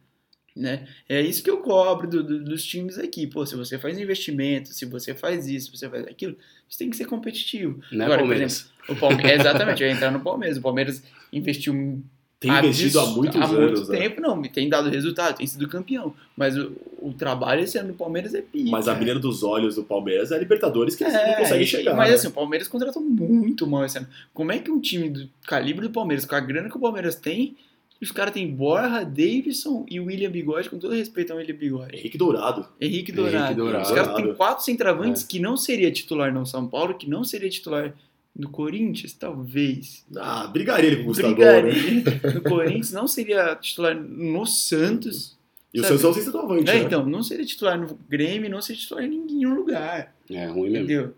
[0.56, 0.88] Né?
[1.10, 3.28] É isso que eu cobro do- do- dos times aqui.
[3.28, 6.38] Pô, se você faz investimento, se você faz isso, se você faz aquilo,
[6.70, 7.82] você tem que ser competitivo.
[7.92, 8.72] Né, Agora, por Palmeiras?
[8.88, 10.58] O Palmeiras, exatamente, eu ia entrar no Palmeiras.
[10.58, 12.02] O Palmeiras investiu
[12.40, 13.98] Tem investido há muitos há anos, muito né?
[14.00, 16.14] tempo, não, tem dado resultado, tem sido campeão.
[16.36, 18.70] Mas o, o trabalho esse ano do Palmeiras é pica.
[18.70, 21.64] Mas a menina dos olhos do Palmeiras é a Libertadores que eles É, não conseguem
[21.64, 21.96] e- chegar.
[21.96, 22.16] Mas né?
[22.16, 24.08] assim, o Palmeiras contratou muito mal esse ano.
[24.34, 27.16] Como é que um time do calibre do Palmeiras, com a grana que o Palmeiras
[27.16, 27.56] tem,
[28.02, 31.96] os caras têm Borja, Davidson e William Bigode, com todo respeito ao William Bigode.
[31.98, 32.68] Henrique Dourado.
[32.80, 33.56] Henrique Henrique Dourado.
[33.56, 33.84] Dourado.
[33.86, 34.36] Os caras têm Dourado.
[34.38, 35.28] quatro centravantes É.
[35.28, 37.94] que não seria titular no São Paulo, que não seria titular
[38.36, 40.06] no Corinthians, talvez.
[40.18, 41.30] Ah, brigaria ele com o Gustavo.
[41.38, 41.62] Né?
[41.62, 42.04] Brigaria.
[42.36, 45.38] No Corinthians não seria titular no Santos.
[45.74, 45.96] E o Sabe?
[45.96, 46.80] Sansão sem centroavante, É, né?
[46.84, 50.14] então, não seria titular no Grêmio, não seria titular em nenhum lugar.
[50.30, 50.86] É ruim mesmo.
[50.86, 51.14] Entendeu?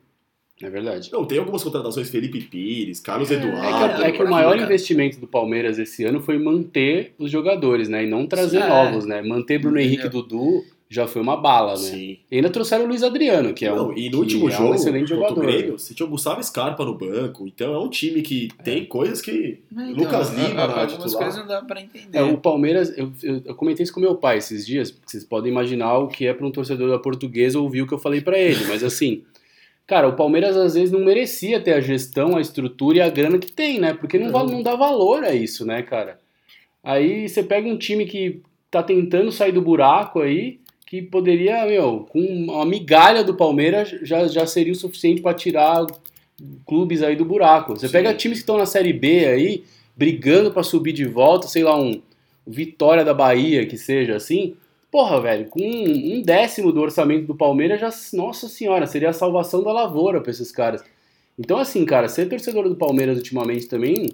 [0.59, 1.11] É verdade.
[1.13, 3.97] Não, tem algumas contratações, Felipe Pires, Carlos É Eduardo.
[3.97, 4.29] que, é que o cara.
[4.31, 8.03] maior investimento do Palmeiras esse ano foi manter os jogadores, né?
[8.05, 8.67] E não trazer É.
[8.67, 9.21] novos, né?
[9.21, 9.91] Manter Bruno Entendeu?
[9.99, 11.77] Henrique e Dudu já foi uma bala, né?
[11.77, 12.17] Sim.
[12.31, 14.71] E ainda trouxeram o Luiz Adriano, que é Não, um, e no último é jogo,
[14.71, 15.41] um excelente jogador.
[15.41, 17.45] Grêmio, você tinha o Gustavo Scarpa no banco.
[17.45, 19.59] Então é um time que tem coisas que...
[19.69, 21.17] Mas, Lucas então, Lima na Algumas titular.
[21.23, 22.17] coisas não dá pra entender.
[22.17, 25.51] É, o Palmeiras, eu, eu, eu comentei isso com meu pai esses dias, vocês podem
[25.51, 28.37] imaginar o que é para um torcedor da portuguesa ouvir o que eu falei para
[28.39, 29.23] ele, mas assim,
[29.85, 33.37] cara, o Palmeiras às vezes não merecia ter a gestão, a estrutura e a grana
[33.37, 33.93] que tem, né?
[33.93, 36.17] Porque não, val- não dá valor a isso, né, cara?
[36.83, 42.07] Aí você pega um time que tá tentando sair do buraco aí, que poderia, meu,
[42.09, 45.85] com uma migalha do Palmeiras já, já seria o suficiente para tirar
[46.65, 47.75] clubes aí do buraco.
[47.75, 47.91] Você Sim.
[47.91, 49.63] pega times que estão na Série B aí,
[49.95, 52.01] brigando para subir de volta, sei lá, um
[52.49, 54.55] Vitória da Bahia, que seja assim.
[54.89, 59.61] Porra, velho, com um décimo do orçamento do Palmeiras, já, nossa senhora, seria a salvação
[59.61, 60.81] da lavoura pra esses caras.
[61.37, 64.09] Então, assim, cara, ser torcedor do Palmeiras ultimamente também,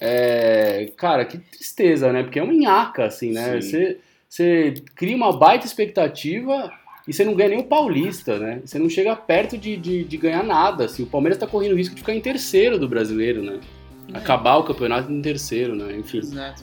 [0.00, 2.22] é, cara, que tristeza, né?
[2.22, 3.60] Porque é um nhaca, assim, né?
[3.60, 3.68] Sim.
[3.68, 3.98] Você,
[4.36, 6.70] você cria uma baita expectativa
[7.08, 8.60] e você não ganha nem o Paulista, né?
[8.64, 11.04] Você não chega perto de, de, de ganhar nada, assim.
[11.04, 13.60] O Palmeiras tá correndo o risco de ficar em terceiro do brasileiro, né?
[14.12, 14.18] É.
[14.18, 15.96] Acabar o campeonato em terceiro, né?
[15.96, 16.18] Enfim.
[16.18, 16.62] Exato.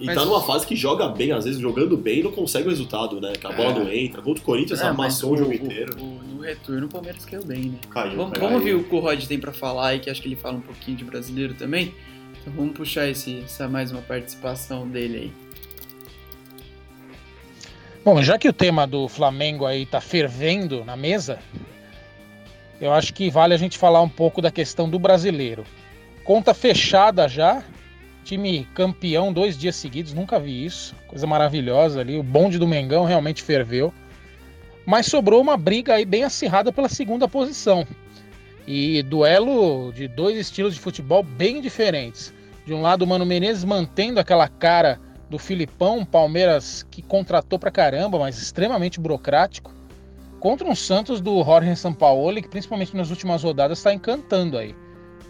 [0.00, 2.70] E Mas- tá numa fase que joga bem, às vezes jogando bem não consegue o
[2.70, 3.32] resultado, né?
[3.38, 3.78] Que a bola É.
[3.78, 4.20] não entra.
[4.20, 5.96] Contra o Corinthians, É, mas amassou o jogo o- inteiro.
[6.02, 7.78] o- no retorno, o Palmeiras caiu bem, né?
[7.88, 8.42] Caiu, Vamos, caiu.
[8.48, 10.56] vamos ouvir o que o Rod tem pra falar aí, que acho que ele fala
[10.56, 11.94] um pouquinho de brasileiro também.
[12.42, 15.45] Então vamos puxar esse, essa mais uma participação dele aí.
[18.06, 21.40] Bom, já que o tema do Flamengo aí tá fervendo na mesa,
[22.80, 25.64] eu acho que vale a gente falar um pouco da questão do brasileiro.
[26.22, 27.64] Conta fechada já,
[28.22, 32.16] time campeão dois dias seguidos, nunca vi isso, coisa maravilhosa ali.
[32.16, 33.92] O bonde do Mengão realmente ferveu,
[34.86, 37.84] mas sobrou uma briga aí bem acirrada pela segunda posição
[38.68, 42.32] e duelo de dois estilos de futebol bem diferentes.
[42.64, 47.70] De um lado, o Mano Menezes mantendo aquela cara do Filipão, Palmeiras que contratou pra
[47.70, 49.74] caramba, mas extremamente burocrático,
[50.38, 54.74] contra um Santos do Jorge Sampaoli, que principalmente nas últimas rodadas está encantando aí.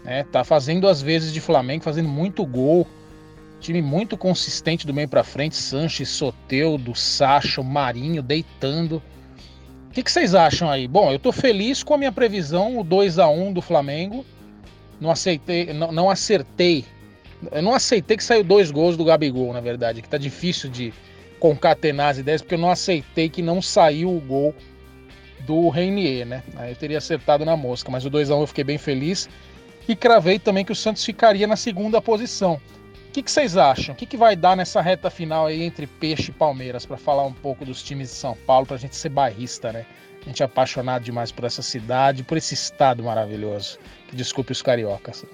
[0.03, 0.23] Né?
[0.31, 2.87] Tá fazendo as vezes de Flamengo, fazendo muito gol.
[3.59, 9.01] Time muito consistente do meio pra frente, Sanches, Soteudo, Sacha, Marinho deitando.
[9.87, 10.87] O que, que vocês acham aí?
[10.87, 14.23] Bom, eu tô feliz com a minha previsão, o 2 a 1 do Flamengo.
[15.01, 16.85] Não aceitei, não, não acertei
[17.51, 20.93] Eu não aceitei que saiu dois gols do Gabigol, na verdade, que tá difícil de
[21.39, 24.55] concatenar as ideias, porque eu não aceitei que não saiu o gol
[25.41, 26.43] do Reinier, né?
[26.55, 29.29] Aí eu teria acertado na mosca, mas o 2x1 eu fiquei bem feliz.
[29.87, 32.59] E cravei também que o Santos ficaria na segunda posição.
[33.07, 33.95] O que, que vocês acham?
[33.95, 36.85] O que, que vai dar nessa reta final aí entre Peixe e Palmeiras?
[36.85, 39.85] Para falar um pouco dos times de São Paulo, para a gente ser barrista, né?
[40.21, 43.79] A gente é apaixonado demais por essa cidade, por esse estado maravilhoso.
[44.09, 45.25] Que desculpe os cariocas.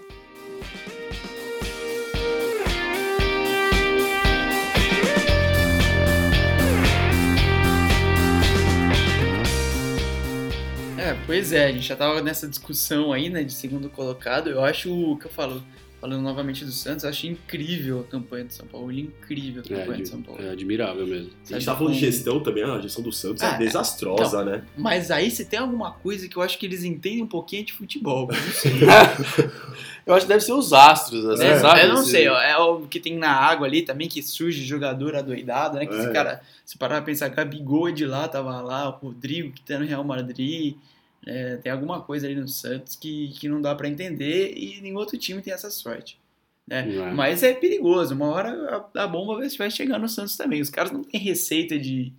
[11.13, 14.49] É, pois é, a gente já tava nessa discussão aí, né, de segundo colocado.
[14.49, 15.63] Eu acho o que eu falo,
[16.01, 18.91] falando novamente do Santos, eu acho incrível a campanha do São Paulo.
[18.91, 20.43] Incrível a campanha é, do São Paulo.
[20.43, 21.29] É admirável mesmo.
[21.47, 24.45] A gente tá falando de gestão também, a gestão do Santos ah, é desastrosa, então,
[24.45, 24.63] né?
[24.75, 27.73] Mas aí se tem alguma coisa que eu acho que eles entendem um pouquinho de
[27.73, 28.71] futebol, eu não sei.
[30.07, 31.83] eu acho que deve ser os astros, assim, é, sabe?
[31.83, 35.15] Eu não sei, ó, é o que tem na água ali também, que surge jogador
[35.15, 35.85] adoidado, né?
[35.85, 35.99] Que é.
[35.99, 39.77] esse cara, se parar pra pensar, Gabigol de lá tava lá, o Rodrigo que tá
[39.77, 40.75] no Real Madrid.
[41.25, 44.97] É, tem alguma coisa ali no Santos que, que não dá para entender e nenhum
[44.97, 46.19] outro time tem essa sorte.
[46.67, 46.95] Né?
[46.95, 47.11] É.
[47.11, 48.13] Mas é perigoso.
[48.13, 50.61] Uma hora a, a bomba vai chegar no Santos também.
[50.61, 52.13] Os caras não têm receita de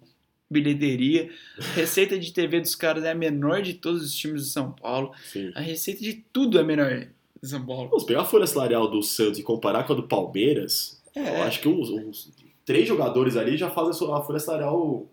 [0.50, 1.30] bilheteria.
[1.58, 4.72] A receita de TV dos caras é a menor de todos os times do São
[4.72, 5.12] Paulo.
[5.24, 5.52] Sim.
[5.54, 7.06] A receita de tudo é menor
[7.42, 7.88] de São Paulo.
[7.88, 11.02] Vamos pegar a folha salarial do Santos e comparar com a do Palmeiras.
[11.14, 11.40] É.
[11.40, 12.32] Eu acho que uns, uns
[12.64, 15.06] três jogadores ali já fazem a folha salarial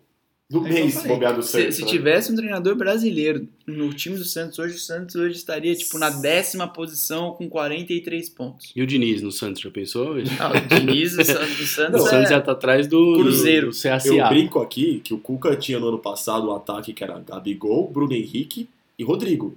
[0.52, 1.76] do é mês bobear do Santos.
[1.76, 5.74] Se, se, tivesse um treinador brasileiro no time do Santos hoje, o Santos hoje estaria
[5.74, 8.70] tipo na décima posição com 43 pontos.
[8.76, 10.16] E o Diniz no Santos, já pensou?
[10.38, 13.68] Ah, o Diniz do Santos, do Santos, Não, o Santos já tá atrás do Cruzeiro.
[13.68, 14.08] Do, do CSA.
[14.08, 17.88] Eu brinco aqui que o Cuca tinha no ano passado um ataque que era Gabigol,
[17.88, 19.56] Bruno Henrique e Rodrigo.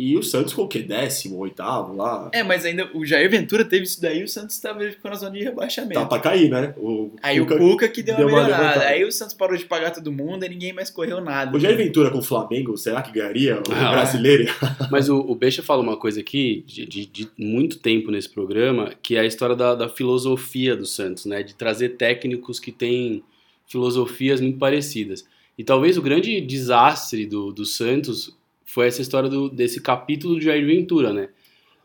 [0.00, 0.78] E o Santos ficou o quê?
[0.78, 2.30] Décimo, oitavo lá?
[2.32, 5.32] É, mas ainda o Jair Ventura teve isso daí o Santos estava ficando na zona
[5.32, 6.00] de rebaixamento.
[6.00, 6.72] Tá pra cair, né?
[6.76, 8.84] O aí Cuca o Cuca que deu, deu uma melhorada.
[8.84, 11.56] Aí o Santos parou de pagar todo mundo e ninguém mais correu nada.
[11.56, 14.46] O Jair Ventura com o Flamengo, será que ganharia o ah, brasileiro?
[14.88, 18.92] Mas o, o Beixa fala uma coisa aqui, de, de, de, muito tempo nesse programa,
[19.02, 21.42] que é a história da, da filosofia do Santos, né?
[21.42, 23.24] De trazer técnicos que têm
[23.66, 25.26] filosofias muito parecidas.
[25.58, 28.37] E talvez o grande desastre do, do Santos
[28.78, 31.30] foi essa história do, desse capítulo de Jair Ventura, né?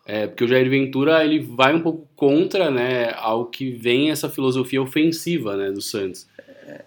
[0.06, 4.29] É, porque o Jair Ventura ele vai um pouco contra né, ao que vem essa
[4.29, 6.27] filosofia ofensiva né, do Santos.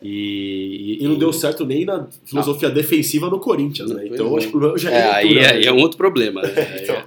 [0.01, 2.75] E, e, e não deu certo nem na filosofia não.
[2.77, 4.07] defensiva no Corinthians, né?
[4.07, 4.39] Então é.
[4.39, 5.17] acho que o Jair é, Ventura.
[5.17, 6.41] Aí, é, aí é um outro problema.
[6.41, 6.51] Né?
[6.85, 7.03] então,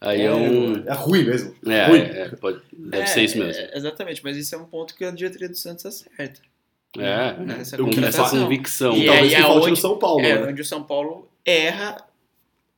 [0.00, 0.84] aí é, é, um.
[0.86, 1.54] É ruim mesmo.
[1.66, 2.00] É, ruim.
[2.02, 3.64] É, pode, deve ser isso mesmo.
[3.74, 6.40] exatamente, mas isso é um ponto que a diretoria do Santos acerta.
[6.96, 8.96] É, essa, essa convicção.
[8.96, 10.20] E, talvez que falte no São Paulo.
[10.20, 10.46] É, né?
[10.46, 11.96] onde o São Paulo erra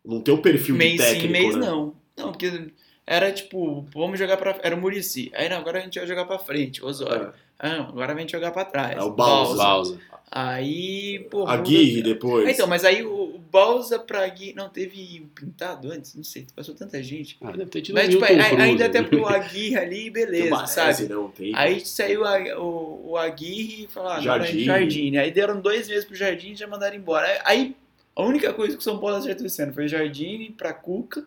[0.07, 1.67] não tem o perfil mês de técnico, sim, mês né?
[1.67, 1.95] não.
[2.17, 2.71] Não, porque
[3.07, 4.59] era tipo, vamos jogar pra...
[4.63, 5.31] Era o Murici.
[5.35, 7.27] Aí não, agora a gente vai jogar pra frente, Osório.
[7.27, 7.33] É.
[7.59, 8.97] Ah, não, agora a gente vai jogar pra trás.
[8.97, 9.57] É o Balsa.
[9.57, 10.01] Balsa.
[10.29, 11.47] Aí, pô...
[11.47, 12.47] Aguirre depois.
[12.47, 14.55] Ah, então, mas aí o, o Balsa pra Aguirre...
[14.55, 16.15] Não, teve o Pintado antes?
[16.15, 17.37] Não sei, passou tanta gente.
[17.41, 21.09] Ah, deve ter tido Mas, um tipo, aí, ainda até pro Aguirre ali, beleza, sabe?
[21.09, 21.55] Não, tem.
[21.55, 24.65] Aí saiu a, o, o Aguirre e falou, ah, agora Jardim.
[24.65, 25.17] Jardim.
[25.17, 27.41] Aí deram dois meses pro Jardim e já mandaram embora.
[27.45, 27.77] Aí
[28.17, 31.27] a única coisa que o São Paulo acertou esse ano foi Jardine para Cuca,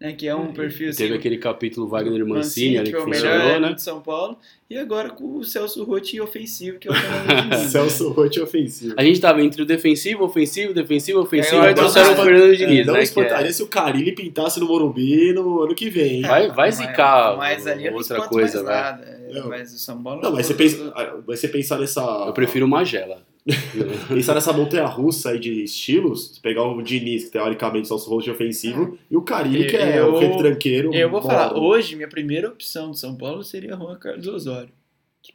[0.00, 1.02] né, que é um perfil assim.
[1.02, 3.72] Teve aquele capítulo Wagner Mancini, ali que, que funcionou, né?
[3.72, 4.38] de São Paulo.
[4.70, 7.70] E agora com o Celso Rotti ofensivo, que é o Fernando Diniz.
[7.72, 8.94] Celso Rotti ofensivo.
[8.96, 12.94] A gente tava entre o defensivo, ofensivo, defensivo, ofensivo, aí trouxeram o Fernando Diniz, Não
[12.94, 13.02] né?
[13.02, 13.52] espantaria é...
[13.52, 16.22] se o Carilli pintasse no Morumbi no ano que vem.
[16.22, 19.18] Vai, vai zicar mas, mas ali outra coisa, né?
[19.48, 20.22] Mas o São Paulo...
[20.22, 20.94] Não, mas você, pensa,
[21.26, 22.00] você pensar nessa...
[22.26, 23.26] Eu prefiro Magela.
[24.08, 28.30] Pensar nessa montanha russa aí de estilos, pegar o Diniz, que teoricamente só o rosto
[28.30, 30.94] ofensivo, e o Carilli, que é eu, o retranqueiro.
[30.94, 34.70] Eu vou falar, hoje minha primeira opção de São Paulo seria Juan Carlos Osório.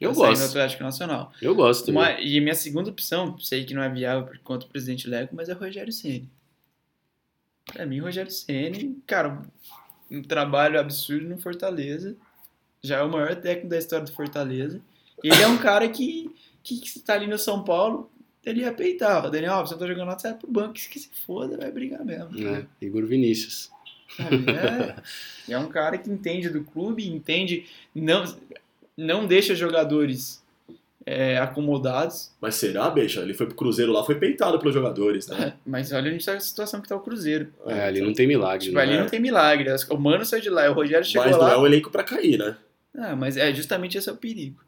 [0.00, 0.40] eu gosto.
[0.40, 1.32] No Atlético Nacional.
[1.42, 4.70] Eu gosto Uma, e minha segunda opção, sei que não é viável por conta do
[4.70, 6.30] presidente Leco, mas é Rogério Ceni.
[7.72, 9.42] Pra mim, Rogério Ceni, cara,
[10.08, 12.16] um trabalho absurdo no Fortaleza.
[12.80, 14.80] Já é o maior técnico da história do Fortaleza.
[15.22, 16.30] Ele é um cara que
[16.64, 18.10] que, que tá ali no São Paulo,
[18.44, 19.26] ele ia peitar.
[19.26, 22.04] O Daniel Alves, você tá jogando lá, sai pro banco, que se foda, vai brigar
[22.04, 22.30] mesmo.
[22.48, 23.70] É, Igor Vinícius.
[25.48, 28.24] É, é um cara que entende do clube, entende, não,
[28.96, 30.42] não deixa jogadores
[31.04, 32.32] é, acomodados.
[32.40, 33.20] Mas será, Beixa?
[33.20, 35.48] Ele foi pro Cruzeiro lá, foi peitado pelos jogadores, né?
[35.48, 37.52] É, mas olha a situação que tá o Cruzeiro.
[37.66, 38.66] É, ali não tem milagre.
[38.66, 38.82] Tipo, né?
[38.82, 39.68] ali não tem milagre.
[39.90, 41.42] O Mano saiu de lá, o Rogério chegou mas lá.
[41.42, 42.56] Mas não é o elenco pra cair, né?
[42.96, 44.60] Ah, mas é justamente esse é o perigo.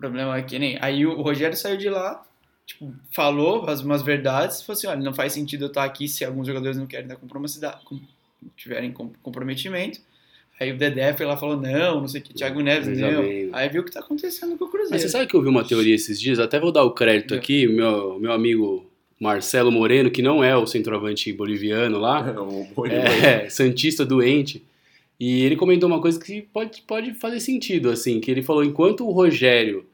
[0.00, 0.78] O problema é que nem.
[0.80, 2.24] Aí o Rogério saiu de lá,
[2.64, 6.24] tipo, falou as, umas verdades, falou assim: olha, não faz sentido eu estar aqui se
[6.24, 8.00] alguns jogadores não querem dar compromissidade, com,
[8.56, 10.00] tiverem comprometimento.
[10.58, 13.22] Aí o Dedé foi lá e falou, não, não sei o que, Thiago Neves, não.
[13.22, 13.50] bem.
[13.52, 14.92] Aí viu o que tá acontecendo com o Cruzeiro.
[14.92, 16.38] Mas você sabe que eu vi uma teoria esses dias?
[16.38, 17.36] Até vou dar o crédito É.
[17.38, 18.86] aqui, meu, meu amigo
[19.18, 24.62] Marcelo Moreno, que não é o centroavante boliviano lá, Um bom é, Santista doente.
[25.18, 29.06] E ele comentou uma coisa que pode, pode fazer sentido, assim, que ele falou, enquanto
[29.06, 29.86] o Rogério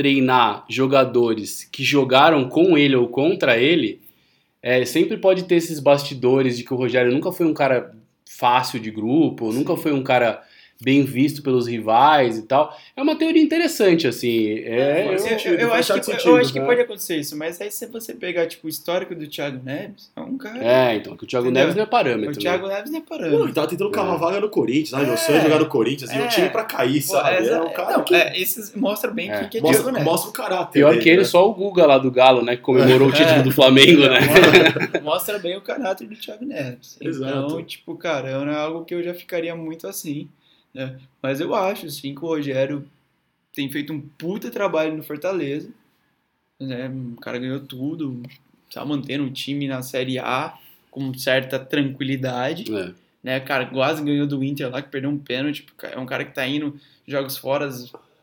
[0.00, 4.00] treinar jogadores que jogaram com ele ou contra ele,
[4.62, 7.94] é, sempre pode ter esses bastidores de que o Rogério nunca foi um cara
[8.26, 10.42] fácil de grupo, nunca foi um cara
[10.82, 12.76] bem visto pelos rivais e tal.
[12.96, 14.48] É uma teoria interessante, assim.
[14.60, 16.66] É, eu- Eu, sentido, eu faz acho que, certo eu sentido, acho que né?
[16.66, 20.20] pode acontecer isso, mas aí se você pegar tipo, o histórico do Thiago Neves, é
[20.20, 20.64] um cara.
[20.64, 21.62] é, então, que o Thiago Entendeu?
[21.62, 22.30] Neves não é parâmetro.
[22.30, 22.40] o né?
[22.40, 23.44] Thiago Neves não é Pô, parâmetro.
[23.44, 24.18] ele tava tentando cavar É.
[24.18, 25.04] vaga no Corinthians, né?
[25.04, 25.16] Meu É.
[25.16, 26.22] sonho é jogar no Corinthians, e É.
[26.24, 27.46] um time pra cair, Pô, sabe?
[27.46, 29.44] é, É, um cara não, que é, isso mostra bem É.
[29.44, 30.04] que, é mostra, Thiago Neves.
[30.12, 30.72] mostra o caráter.
[30.72, 31.24] Pior dele, que ele, né?
[31.24, 32.56] só o Guga lá do Galo, né?
[32.56, 33.42] Que comemorou o título É.
[33.42, 34.20] do Flamengo, né?
[34.20, 36.96] Mostra, mostra bem o caráter do Thiago Neves.
[37.00, 40.28] Então, tipo, cara, é algo que eu já ficaria muito assim.
[40.74, 40.98] Né?
[41.22, 42.84] Mas eu acho, sim, que o Rogério
[43.52, 45.70] tem feito um puta trabalho no Fortaleza.
[46.58, 46.88] Né?
[47.16, 48.22] O cara ganhou tudo,
[48.72, 50.58] tá mantendo o time na Série A
[50.90, 52.72] com certa tranquilidade.
[52.74, 52.92] É.
[53.22, 53.40] Né?
[53.40, 55.66] Cara, quase ganhou do Inter lá, que perdeu um pênalti.
[55.82, 57.68] É um cara que tá indo jogos fora,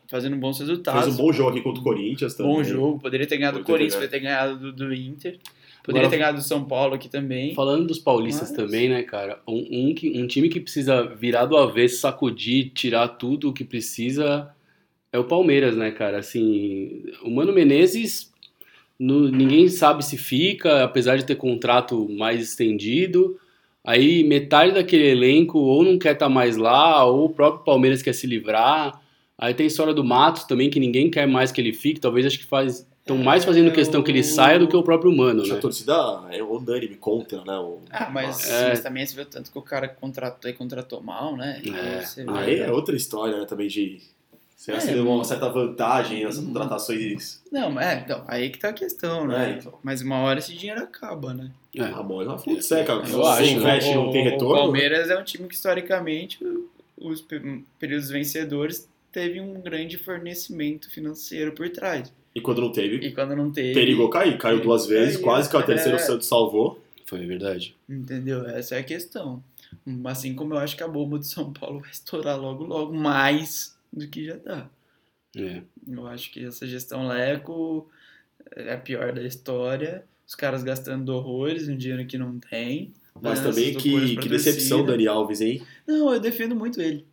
[0.08, 1.04] fazendo bons resultados.
[1.04, 2.54] Fez um bom jogo aqui contra o Corinthians também.
[2.54, 5.38] Bom jogo, poderia ter ganhado do Corinthians, poderia ter ganhado do, do Inter.
[5.88, 7.56] Poderia Agora- ter ganhado do São Paulo aqui também.
[7.56, 9.40] Falando dos paulistas Mas- também, né, cara?
[9.48, 13.64] Um, um, que- um time que precisa virar do avesso, sacudir, tirar tudo o que
[13.64, 14.50] precisa
[15.14, 16.18] é o Palmeiras, né, cara?
[16.20, 18.34] Assim, o Mano Menezes,
[19.00, 23.40] no- ninguém sabe se fica, apesar de ter contrato mais estendido.
[23.82, 28.12] Aí metade daquele elenco ou não quer estar mais lá, ou o próprio Palmeiras quer
[28.14, 29.02] se livrar.
[29.38, 32.02] Aí tem a história do Matos também, que ninguém quer mais que ele fique.
[32.02, 32.86] Talvez acho que faz.
[33.08, 35.54] Estão mais fazendo É, questão que ele saia do que o próprio Mano, Acho que
[35.54, 35.58] né?
[35.60, 35.94] A torcida
[36.30, 37.58] é unânime contra, né?
[37.58, 37.80] O...
[37.90, 38.70] Ah, mas, É.
[38.70, 41.62] mas também você viu tanto que o cara contratou e contratou mal, né?
[41.66, 42.02] É.
[42.02, 43.46] Você vê- Aí é outra história, né?
[43.46, 44.02] Também de.
[44.66, 46.46] Que É, você levou uma certa vantagem Hum.
[46.48, 47.42] contratações?
[47.50, 49.52] Não, mas é, então, aí que tá a questão, né?
[49.52, 49.74] É, então.
[49.82, 51.50] Mas uma hora esse dinheiro acaba, né?
[51.76, 51.84] É.
[51.84, 52.92] A bola é uma fonte seca.
[52.92, 53.52] Eu Se você acho, né?
[53.60, 54.54] investe não tem O- retorno.
[54.56, 56.40] O Palmeiras é um time que, historicamente,
[56.98, 62.12] os pe- períodos vencedores teve um grande fornecimento financeiro por trás.
[62.38, 63.74] E quando não teve, E quando não teve.
[63.74, 64.38] perigou cair.
[64.38, 66.00] Caiu duas vezes, cair, quase que o terceiro é.
[66.00, 66.80] Santos salvou.
[67.06, 67.76] Foi verdade.
[67.90, 68.46] Entendeu?
[68.46, 69.44] Essa é a questão.
[70.06, 73.78] Assim como eu acho que a bomba do São Paulo vai estourar logo, logo, mais
[73.92, 74.70] do que já tá.
[75.36, 75.62] É.
[75.88, 77.90] Eu acho que essa gestão Leco
[78.56, 80.04] é a pior da história.
[80.28, 82.92] Os caras gastando horrores, um dinheiro que não tem.
[83.22, 84.86] Mas É, também que, que decepção.
[84.86, 85.62] Dani Alves, hein?
[85.88, 87.06] Não, eu defendo muito ele.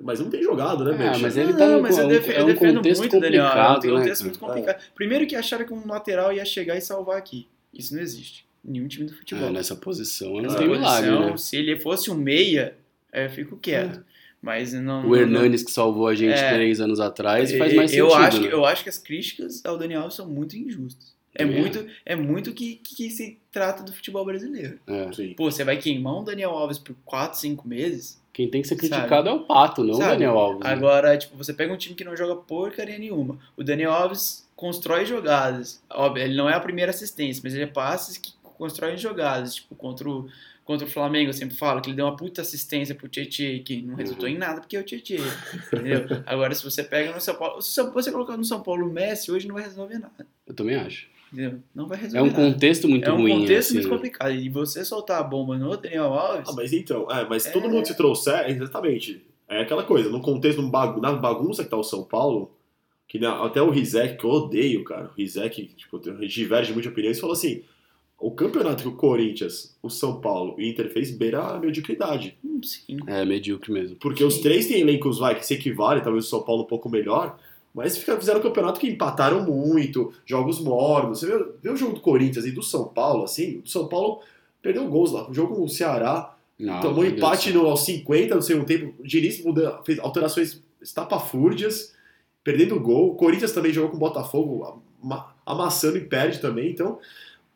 [0.00, 1.22] Mas não tem jogado, né, Ah, bicho?
[1.22, 3.00] mas ele tá não, num- mas eu, é um- defe- é eu um defendo contexto
[3.00, 3.44] muito o Daniel.
[3.46, 3.48] É
[3.92, 4.82] um né, muito complicado.
[4.94, 7.48] Primeiro que acharam que um lateral ia chegar e salvar aqui.
[7.74, 8.46] Isso não existe.
[8.64, 9.48] Nenhum time do futebol.
[9.48, 11.36] É, nessa posição não Nessa tem milagre, né?
[11.36, 12.76] Se ele fosse um meia,
[13.12, 14.04] é, eu fico quieto.
[14.40, 15.00] Mas não.
[15.04, 16.54] O não- Hernanes que salvou a gente É.
[16.54, 18.48] três anos atrás faz mais eu sentido, acho né?
[18.48, 21.16] que, Eu acho que as críticas ao Daniel Alves são muito injustas.
[21.34, 24.78] É muito, é muito que, que se trata do futebol brasileiro.
[24.86, 25.08] É.
[25.36, 28.18] Pô, você vai queimar um Daniel Alves por 4, 5 meses?
[28.38, 28.88] Quem tem que ser Sabe?
[28.88, 30.10] criticado é o Pato, não o Sabe?
[30.10, 30.60] Daniel Alves.
[30.62, 30.70] né?
[30.70, 33.36] Agora, tipo, você pega um time que não joga porcaria nenhuma.
[33.56, 35.82] O Daniel Alves constrói jogadas.
[35.90, 39.56] Óbvio, ele não é a primeira assistência, mas ele é passes que constroem jogadas.
[39.56, 40.28] Tipo, contra o,
[40.64, 43.82] contra o Flamengo, eu sempre falo que ele deu uma puta assistência pro Tietchan, que
[43.82, 44.34] não resultou Uhum.
[44.36, 45.16] em nada porque é o Tietchan.
[45.72, 46.06] Entendeu?
[46.24, 47.60] Agora, se você pega no São Paulo.
[47.60, 50.24] Se você colocar no São Paulo o Messi, hoje não vai resolver nada.
[50.46, 51.08] Eu também acho.
[51.32, 51.58] Entendeu?
[51.74, 52.36] Não vai resolver É um nada.
[52.52, 53.40] contexto muito É um ruim.
[53.40, 54.32] contexto assim, muito complicado.
[54.32, 56.48] E você soltar a bomba no Daniel Alves.
[56.48, 57.68] Ah, mas então, é, mas todo É.
[57.68, 59.22] mundo que se trouxer, exatamente.
[59.48, 62.50] É aquela coisa, no contexto, na bagunça que tá o São Paulo,
[63.06, 66.88] que na- até o Rizek, que eu odeio, cara, o Rizek, tipo, diverge muito de
[66.90, 67.62] opiniões, falou assim:
[68.18, 72.36] o campeonato que o Corinthians, o São Paulo e o Inter fez beira a mediocridade.
[72.44, 72.98] hum, sim.
[73.06, 73.96] É medíocre mesmo.
[73.96, 74.42] Porque os Sim.
[74.42, 77.38] três têm elencos, vai, que se equivalem, talvez o São Paulo um pouco melhor,
[77.74, 81.20] mas fizeram um campeonato que empataram muito, jogos mornos.
[81.20, 84.20] Você vê, vê o jogo do Corinthians e do São Paulo, assim, o São Paulo
[84.60, 85.28] perdeu gols lá.
[85.30, 88.94] O jogo com o Ceará, Não, tomou Deus empate no, aos 50, no segundo tempo.
[88.98, 90.60] O Diniz muda, fez alterações
[91.12, 91.94] estapafúrdias,
[92.42, 93.10] perdendo gol.
[93.10, 96.70] O Corinthians também jogou com o Botafogo, ama- amassando e perde também.
[96.70, 96.98] Então,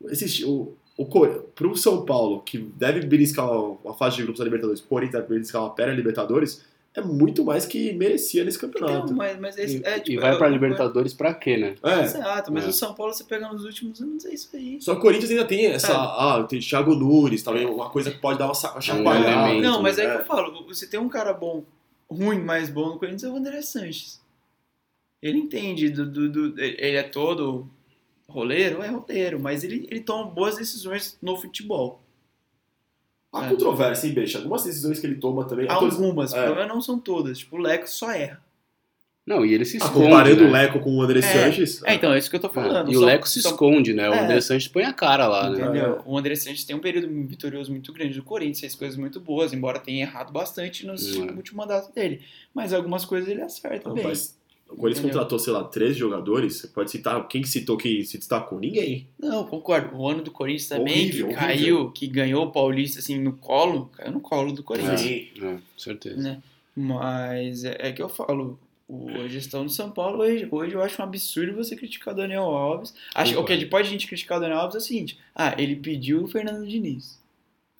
[0.08, 4.38] esse, o, o, Cor- pro São Paulo, que deve beliscar uma, uma fase de grupos
[4.38, 6.64] da Libertadores, o Corinthians deve beliscar uma pera Libertadores,
[6.94, 9.04] é muito mais que merecia nesse campeonato.
[9.06, 11.56] Então, mas, mas esse, E, é, e tipo, vai eu- pra eu- Libertadores pra quê,
[11.56, 11.74] né?
[11.82, 12.00] É.
[12.02, 12.68] Exato, mas É.
[12.68, 14.76] o São Paulo você pega nos últimos anos, é isso aí.
[14.80, 15.86] Só que o Corinthians ainda tem essa.
[15.86, 15.98] Sabe?
[16.18, 19.54] Ah, tem Thiago Nunes, também, uma coisa que pode dar uma chacoalhada.
[19.60, 20.14] Não, mas é, é.
[20.16, 21.64] que eu falo, você tem um cara bom,
[22.10, 24.20] ruim, mais bom no Corinthians é o André Sanches.
[25.22, 27.70] Ele entende, do, do, do- ele é todo
[28.28, 32.01] roleiro, é roleiro, mas ele, ele toma boas decisões no futebol.
[33.32, 33.48] Há É.
[33.48, 34.38] controvérsia, hein, Beixa?
[34.38, 35.66] Algumas decisões que ele toma também.
[35.68, 36.66] Algumas, É.
[36.66, 37.38] não são todas.
[37.38, 38.40] Tipo, o Leco só erra.
[39.24, 40.04] Não, e ele se Ah, esconde.
[40.06, 40.48] comparando né?
[40.48, 41.80] o Leco com o André Sanches.
[41.84, 42.90] É, então, é isso que eu tô falando.
[42.90, 44.10] E o São- Leco se são- esconde, né?
[44.10, 44.18] O É.
[44.24, 45.60] André Sanches põe a cara lá, né?
[45.62, 46.02] Entendeu?
[46.04, 49.52] O André Santos tem um período vitorioso muito grande do Corinthians, fez coisas muito boas,
[49.52, 51.32] embora tenha errado bastante Hum, é.
[51.32, 52.20] últimos mandatos dele.
[52.52, 54.04] Mas algumas coisas ele acerta Não, bem.
[54.04, 54.36] mas
[54.72, 56.56] o Corinthians contratou, sei lá, três jogadores.
[56.56, 57.26] Você pode citar.
[57.28, 58.58] Quem que citou que se destacou?
[58.58, 59.06] Ninguém.
[59.18, 59.96] Não, concordo.
[59.96, 61.46] O ano do Corinthians também, Horrível, que horrível.
[61.46, 65.00] caiu, que ganhou o Paulista assim no colo, caiu no colo do Corinthians.
[65.00, 65.28] Sim.
[65.40, 66.16] É, com certeza.
[66.20, 66.42] Né?
[66.74, 68.58] Mas é, é que eu falo.
[68.88, 72.16] o- a gestão do São Paulo hoje, hoje eu acho um absurdo você criticar o
[72.16, 72.94] Daniel Alves.
[73.14, 75.76] Acho, o que pode a gente criticar o Daniel Alves é o seguinte: ah, ele
[75.76, 77.20] pediu o Fernando Diniz.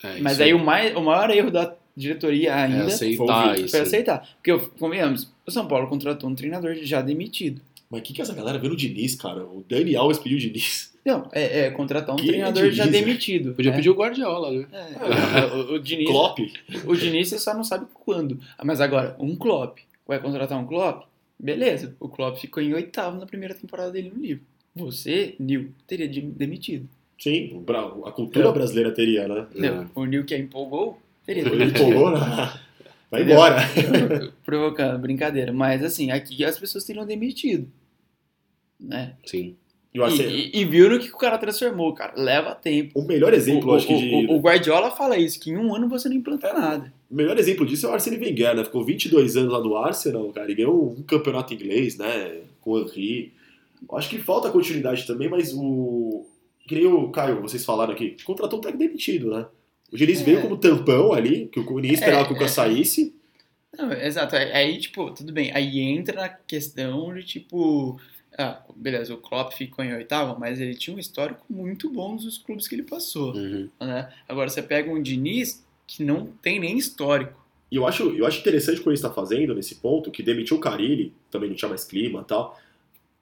[0.03, 3.55] É, Mas aí o, mais, o maior erro da diretoria é ainda foi aceitar o
[3.61, 3.69] isso.
[3.71, 4.29] foi aceitar.
[4.43, 7.61] Porque, convenhamos, o São Paulo contratou um treinador já demitido.
[7.91, 9.45] Mas o que, que essa galera vê no Diniz, cara?
[9.45, 10.93] O Dani Alves pediu o Diniz.
[11.05, 13.55] Não, é, é contratar um Que treinador Diniz, já demitido.
[13.55, 13.77] Podia né?
[13.77, 14.67] pedir o Guardiola, né?
[14.73, 16.39] É, o, o Diniz, Klopp.
[16.87, 18.39] o Diniz você só não sabe quando.
[18.57, 19.79] Ah, Mas agora, um Klopp.
[20.07, 21.05] Vai contratar um Klopp?
[21.39, 21.95] Beleza.
[22.01, 24.43] O Klopp ficou em oitavo na primeira temporada dele no livro.
[24.75, 26.89] Você, Nil, teria de- demitido.
[27.19, 28.53] Sim, o a cultura É.
[28.53, 29.47] brasileira teria, né?
[29.55, 31.83] Não, o Nil que empolgou, teria Ele demitido.
[31.89, 32.21] empolgou, né?
[33.13, 33.57] Vai embora.
[34.45, 35.53] Provocando, brincadeira.
[35.53, 37.71] Mas assim, aqui as pessoas teriam demitido.
[38.81, 39.15] Né?
[39.25, 39.55] Sim.
[39.95, 42.15] E, que e, e viram o que o cara transformou, cara.
[42.17, 42.99] Leva tempo.
[42.99, 45.57] o melhor exemplo, o, acho que o- de, o- o Guardiola fala isso, que em
[45.59, 46.91] um ano você não implanta nada.
[47.11, 48.65] o melhor exemplo disso é o Arsene Wenger, né?
[48.65, 52.41] Ficou 22 anos lá no Arsenal, cara, e ganhou um campeonato inglês, né?
[52.63, 53.35] Com o Henry.
[53.93, 56.25] Acho que falta continuidade também, mas o.
[56.67, 59.45] Que nem o Caio, vocês falaram aqui, contratou um técnico demitido, né?
[59.93, 60.25] O Diniz É.
[60.25, 62.49] veio como tampão ali, que o ninguém esperava É, que o Cuca é.
[62.49, 63.15] saísse.
[63.77, 64.35] Não, exato.
[64.37, 65.51] Aí, aí, tipo, tudo bem.
[65.55, 68.01] Aí entra na questão de, tipo...
[68.39, 72.39] Ah, beleza, o Klopp ficou em oitavo, mas ele tinha um histórico muito bom nos
[72.39, 73.69] clubes que ele passou, Uhum.
[73.79, 74.11] né?
[74.27, 77.39] Agora, você pega um Diniz que não tem nem histórico.
[77.71, 80.57] E eu acho, eu acho interessante o que ele está fazendo nesse ponto, que demitiu
[80.57, 82.59] o Carilli, também não tinha mais clima e tal.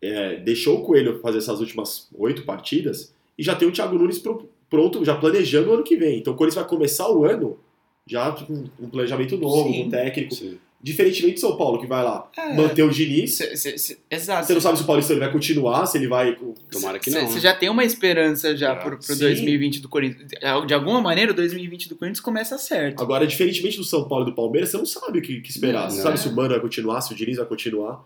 [0.00, 4.18] É, deixou o Coelho fazer essas últimas oito partidas e já tem o Thiago Nunes
[4.20, 6.18] pro- pronto, já planejando o ano que vem.
[6.20, 7.58] Então o Corinthians vai começar o ano
[8.06, 9.84] já com um planejamento novo, Sim.
[9.84, 10.34] com técnico.
[10.34, 10.58] Sim.
[10.82, 12.54] Diferentemente de São Paulo, que vai lá É.
[12.54, 13.34] manter o Diniz.
[13.34, 14.46] Cê- cê- cê- exato.
[14.46, 16.34] Você não sabe se o Paulista ele vai continuar, se ele vai.
[16.72, 17.26] Tomara que não.
[17.26, 17.40] Você né?
[17.42, 19.18] já tem uma esperança já Ah, pro, pro sim.
[19.18, 20.30] 2020 do Corinthians.
[20.66, 23.02] De alguma maneira, o 2020 do Corinthians começa certo.
[23.02, 25.82] Agora, diferentemente do São Paulo e do Palmeiras, você não sabe o que, que esperar.
[25.82, 26.02] Não, você não.
[26.04, 28.02] sabe se o Mano vai continuar, se o Diniz vai continuar.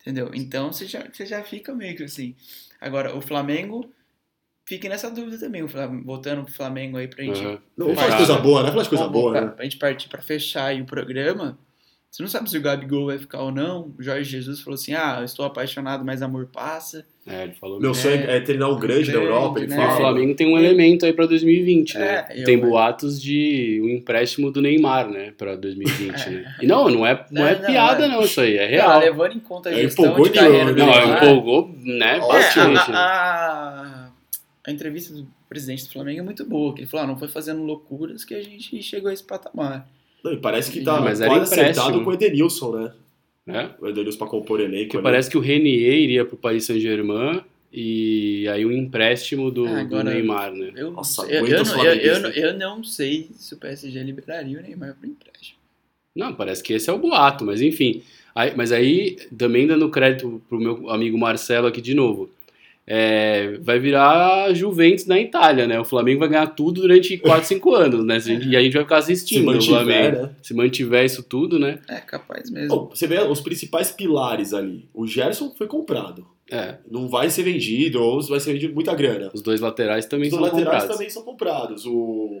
[0.00, 0.30] Entendeu?
[0.32, 2.32] Então você já, você já fica meio que assim.
[2.80, 3.90] Agora, o Flamengo
[4.68, 5.62] fica nessa dúvida também.
[5.62, 5.68] O
[6.04, 7.40] voltando pro Flamengo aí pra gente.
[7.40, 7.58] Uhum.
[7.76, 8.26] Não, vamos falar de Fechado.
[8.26, 8.70] coisa boa, né?
[8.70, 9.46] Falar de coisa Bom, boa, pra, né?
[9.48, 11.58] pra gente partir pra fechar aí o programa.
[12.10, 13.92] Você não sabe se o Gabigol vai ficar ou não.
[13.98, 17.04] O Jorge Jesus falou assim: ah, eu estou apaixonado, mas amor passa.
[17.26, 17.78] É, ele falou.
[17.78, 17.94] Meu É.
[17.94, 19.86] sonho é treinar um grande, da Grande, Europa, ele né?
[19.88, 19.96] O.
[19.96, 22.24] Flamengo tem um elemento aí pra 2020, né?
[22.30, 25.32] É, eu- tem boatos de um empréstimo do Neymar, né?
[25.36, 26.54] Pra 2020, né?
[26.62, 28.88] E não, não é, não é Não, não, piada, é- não, isso aí, é Cara,
[28.92, 29.00] real.
[29.00, 31.16] levando em conta a É, gestão empolgou de carreira Não, né?
[31.16, 32.16] Empolgou, né?
[32.16, 32.88] É, Bastante.
[32.88, 32.98] É, né?
[32.98, 33.97] a, a,
[34.68, 37.28] a entrevista do presidente do Flamengo é muito boa, que ele falou, ah, não foi
[37.28, 39.88] fazendo loucuras que a gente chegou a esse patamar.
[40.22, 42.92] Não, e parece que tá Mas quase acertado com o Edenilson, né?
[43.46, 43.70] né?
[43.80, 44.96] O Edenilson pra compor elenco.
[44.96, 45.02] Ali.
[45.02, 47.40] parece que o Renier iria pro Paris Saint-Germain
[47.72, 50.72] e aí o empréstimo do, Ah, do Neymar, né?
[50.76, 53.56] Eu, Nossa, não sei, eu, eu, não- eu, eu, não- eu não sei se o
[53.56, 55.58] PSG liberaria o Neymar pro empréstimo.
[56.14, 58.02] Não, parece que esse é o boato, mas enfim.
[58.34, 62.28] Aí- mas aí, também dando crédito pro meu amigo Marcelo aqui de novo.
[62.90, 65.78] É, vai virar Juventus na Itália, né?
[65.78, 68.16] O Flamengo vai ganhar tudo durante 4, 5 anos, né?
[68.46, 70.22] E a gente vai ficar se assistindo o mantiver, Flamengo.
[70.22, 70.30] né?
[70.42, 71.80] Se mantiver isso tudo, né?
[71.86, 72.68] É, capaz mesmo.
[72.74, 74.88] Bom, você vê os principais pilares ali.
[74.94, 76.26] O Gerson foi comprado.
[76.50, 79.30] É, Não vai ser vendido, ou vai ser vendido muita grana.
[79.34, 80.88] os dois laterais também Os são laterais comprados.
[80.96, 81.84] também são comprados.
[81.86, 82.40] O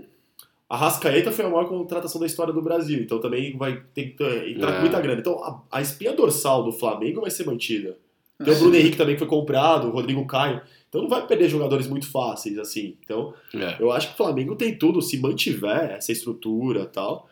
[0.70, 4.22] a Rascaeta foi a maior contratação da história do Brasil, então também vai ter que
[4.50, 4.74] entrar É.
[4.76, 5.18] com muita grana.
[5.20, 7.96] Então a, a espinha dorsal do Flamengo vai ser mantida.
[8.42, 10.60] Tem o Bruno Henrique também que foi comprado, o Rodrigo Caio.
[10.88, 12.96] Então não vai perder jogadores muito fáceis assim.
[13.04, 13.76] Então É.
[13.80, 17.28] eu acho que o Flamengo tem tudo, se mantiver essa estrutura e tal,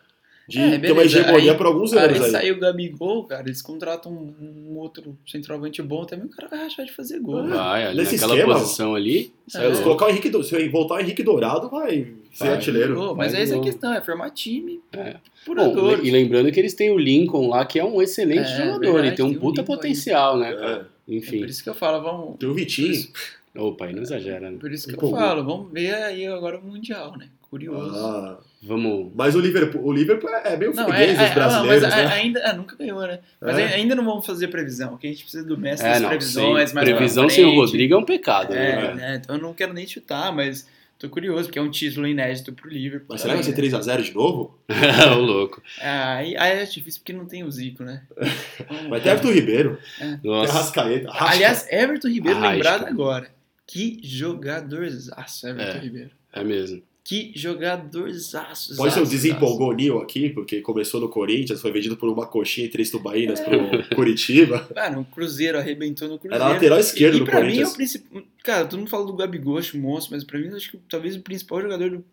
[0.48, 2.30] de É, ter uma hegemonia Aí- por alguns Aí anos aí.
[2.30, 4.34] saiu o Gabigol, cara, eles contratam um,
[4.72, 7.42] um outro centroavante bom também, o cara vai achar de fazer gol.
[7.42, 7.56] né?
[7.56, 9.32] Vai, ali Nesse naquela esquema, posição ali.
[9.48, 12.54] Se é se colocar o Henrique, se voltar o Henrique Dourado, vai ser Vai.
[12.54, 12.94] artilheiro.
[12.94, 15.16] Gol, mas Vai essa é a questão, é formar time É.
[15.44, 18.56] por Bom, e lembrando que eles têm o Lincoln lá, que é um excelente É,
[18.58, 19.76] jogador, verdade, ele tem um tem puta Lincoln aí.
[19.78, 20.95] potencial, né, É.
[21.06, 21.16] cara?
[21.16, 21.38] É Enfim.
[21.38, 22.36] por isso que eu falo, vamos.
[22.38, 23.06] Tem o Vitinho.
[23.54, 24.58] Opa, aí não exagera, né?
[24.60, 25.18] Por isso que eu Empolgou.
[25.18, 27.28] falo, vamos ver aí agora o Mundial, né?
[27.48, 27.96] Curioso.
[27.96, 29.12] Ah, Vamos.
[29.14, 31.92] mas o Liverpool, o Liverpool é meio Não, freguês é, dos é, não, brasileiros, mas
[31.94, 32.06] a- né?
[32.12, 33.20] ainda ah, nunca ganhou, né?
[33.40, 33.64] Mas É.
[33.64, 36.08] ai- ainda não vamos fazer previsão, porque a gente precisa do mestre É, das não,
[36.08, 37.54] previsões, sem, mais pra previsão sem o.
[37.54, 38.94] Rodrigo é um pecado, É, né?
[38.94, 39.20] né?
[39.22, 40.68] Então eu não quero nem chutar, mas
[40.98, 43.08] Tô curioso, porque é um título inédito pro Liverpool.
[43.10, 44.58] Mas será que vai ser 3x0 de novo?
[45.14, 45.62] o louco.
[45.80, 48.02] Ah, aí, aí é difícil porque não tem o Zico, né?
[48.88, 49.78] Vai ter Everton Ribeiro.
[50.00, 50.18] É.
[50.24, 50.52] Nossa.
[50.54, 51.08] Rascaeta.
[51.12, 52.54] Aliás, Everton Ribeiro Arrasca.
[52.54, 53.30] lembrado agora.
[53.66, 55.80] Que jogadorzaço, Everton É.
[55.80, 56.10] Ribeiro.
[56.32, 56.82] É mesmo.
[57.08, 58.74] Que jogadorzaço.
[58.76, 62.66] Pode ser o desempolgou Nil aqui, porque começou no Corinthians, foi vendido por uma coxinha
[62.66, 63.44] e três tubaínas É.
[63.44, 64.68] pro Curitiba.
[64.74, 66.42] Mano, o Cruzeiro arrebentou no Cruzeiro.
[66.44, 68.22] Era lateral esquerdo e, e do pra mim é o principal.
[68.42, 71.14] Cara, todo mundo fala do Gabigol, acho monstro, mas pra mim eu acho que talvez
[71.14, 72.04] o principal jogador do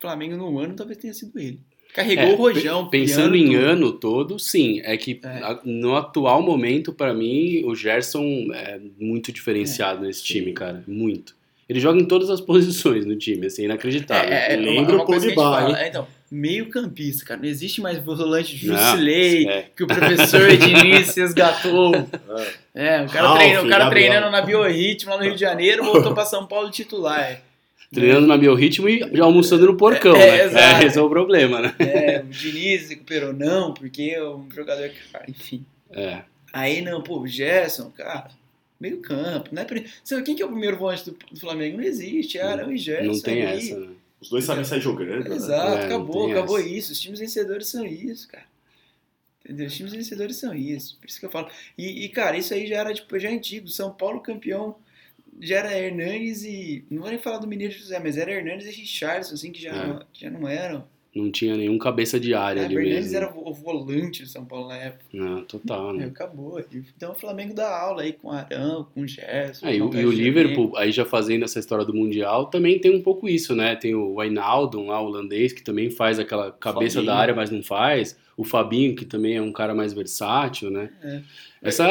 [0.00, 1.60] Flamengo no ano talvez tenha sido ele.
[1.94, 2.84] Carregou É, o Rojão.
[2.88, 3.64] pe- Pensando piano, em tudo.
[3.66, 4.80] ano todo, sim.
[4.82, 5.58] É que É.
[5.64, 8.24] no atual momento, pra mim, o Gerson
[8.54, 10.26] é muito diferenciado nesse sim.
[10.26, 10.84] time, cara.
[10.86, 11.34] Muito.
[11.68, 14.32] Ele joga em todas as posições no time, assim, inacreditável.
[14.32, 15.76] É, é, é uma, Lembra uma o.
[15.76, 17.40] É, Então, meio campista, cara.
[17.40, 19.66] Não existe mais volante Não, Jusilei, é.
[19.76, 21.94] que o professor Diniz resgatou.
[22.74, 24.10] É, o cara, Ralf, treina, o cara Gabriel.
[24.10, 27.42] treinando na Biorritmo lá no Rio de Janeiro, voltou pra São Paulo titular.
[27.92, 30.44] Treinando na biorritmo e já almoçando no porcão, É, né?
[30.44, 30.82] exato.
[30.82, 31.74] É, esse é o problema, né?
[31.78, 35.64] É, o Diniz recuperou não, porque é um jogador que, cara, enfim.
[35.90, 36.18] É.
[36.52, 38.28] Aí não, pô, o Gerson, cara,
[38.80, 39.66] meio campo, né?
[40.04, 41.76] Sabe quem que é o primeiro volante do, do Flamengo?
[41.78, 43.12] Não existe, é Arão e Gerson.
[43.12, 43.58] Não tem ali.
[43.70, 43.88] essa, né?
[44.20, 45.28] Os dois sabem sair jogando.
[45.28, 45.36] né?
[45.36, 46.68] Exato, É, não acabou, acabou essa.
[46.68, 46.92] isso.
[46.92, 48.46] Os times vencedores são isso, cara.
[49.44, 49.66] Entendeu?
[49.66, 50.98] Os times vencedores são isso.
[51.00, 51.48] Por isso que eu falo.
[51.76, 53.68] E, e, cara, isso aí já era, tipo, já é antigo.
[53.68, 54.76] São Paulo campeão
[55.40, 56.84] já era Hernanes e.
[56.90, 59.70] Não vou nem falar do Mineiro José, mas era Hernanes e Richardson, assim, que já,
[59.70, 59.86] É.
[59.86, 60.86] não, que já não eram.
[61.14, 63.16] Não tinha nenhum cabeça de área É, ali o Hernanes mesmo.
[63.16, 65.04] era o volante do São Paulo na época.
[65.12, 66.04] Não, total, né?
[66.04, 66.62] acabou.
[66.96, 69.66] Então o Flamengo dá aula aí com Arão, com Gerson.
[69.66, 72.94] É, e, o, e o Liverpool, aí já fazendo essa história do Mundial, também tem
[72.94, 73.74] um pouco isso, né?
[73.74, 77.12] Tem o Wijnaldum lá, holandês, que também faz aquela cabeça Fabinho.
[77.12, 78.16] da área, mas não faz.
[78.38, 80.88] O Fabinho, que também é um cara mais versátil, né?
[81.02, 81.20] É.
[81.60, 81.84] Essa,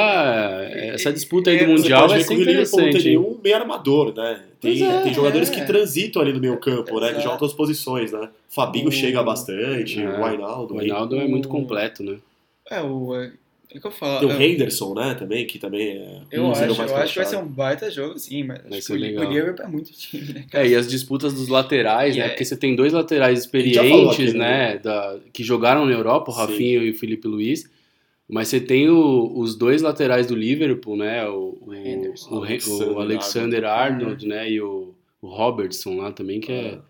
[0.72, 3.06] essa disputa aí É, do você Mundial vai ser que o Liverpool não tem interessante.
[3.10, 4.42] nenhum meio armador, né?
[4.62, 5.54] Tem, é, tem jogadores é.
[5.54, 7.14] que transitam ali no meio campo, né?
[7.14, 8.30] Que jogam todas as posições, né?
[8.50, 10.08] Fabinho O- chega bastante, É.
[10.10, 10.76] o Wijnaldum.
[10.76, 12.16] O Wijnaldum é muito O- completo, né?
[12.72, 13.14] É, o.
[13.74, 14.20] É, é que eu falo.
[14.20, 15.14] Tem o eu- Henderson, né?
[15.16, 16.22] Também, que também é.
[16.32, 18.88] Eu um acho, eu acho que vai ser um baita jogo, sim, mas Vai acho
[18.88, 19.28] que o- legal.
[19.28, 20.66] o Liverpool é muito time, né, cara?
[20.66, 22.26] É, e as disputas dos laterais, E né?
[22.26, 24.74] é- Porque você tem dois laterais experientes, aqui, né?
[24.74, 24.78] né?
[24.80, 26.40] da- que jogaram na Europa, o Sim.
[26.42, 27.70] Rafinha e o Felipe Luiz.
[28.30, 31.26] Mas você tem o- os dois laterais do Liverpool, né?
[31.30, 32.30] O, o, Henderson.
[32.36, 34.04] o, Re- Alexander o Alexander Arnold.
[34.04, 34.52] Arnold, né?
[34.52, 36.82] E o, o Robertson lá também, que é, Ah.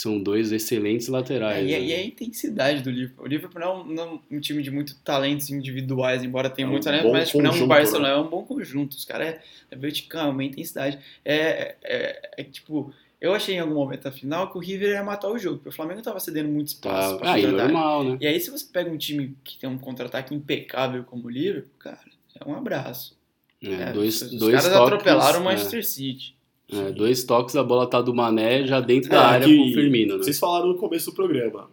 [0.00, 1.66] São dois excelentes laterais.
[1.66, 1.84] É, e, a- né?
[1.84, 3.24] e a intensidade do Liverpool.
[3.24, 6.66] O Liverpool não é um, não é um time de muito talentos individuais, embora tenha
[6.66, 8.14] É um muito talento, mas tipo, não é um Barcelona, né?
[8.14, 8.92] é um bom conjunto.
[8.96, 9.40] Os caras é,
[9.70, 10.98] é vertical, é uma intensidade.
[11.24, 15.02] É, é, é tipo, eu achei em algum momento da final que o River ia
[15.04, 18.04] matar o jogo, porque o Flamengo tava cedendo muito espaço Tá, pra ah, e normal,
[18.04, 18.18] né?
[18.20, 21.70] E aí, se você pega um time que tem um contra-ataque impecável como o Liverpool,
[21.78, 22.00] cara,
[22.40, 23.18] é um abraço.
[23.62, 26.34] É, É, dois, os dois caras toques, atropelaram o é, Manchester City.
[26.72, 29.68] É, dois toques, a bola tá do Mané já dentro da É, área que com
[29.68, 30.22] o Firmino, né?
[30.22, 31.68] Vocês falaram no começo do programa.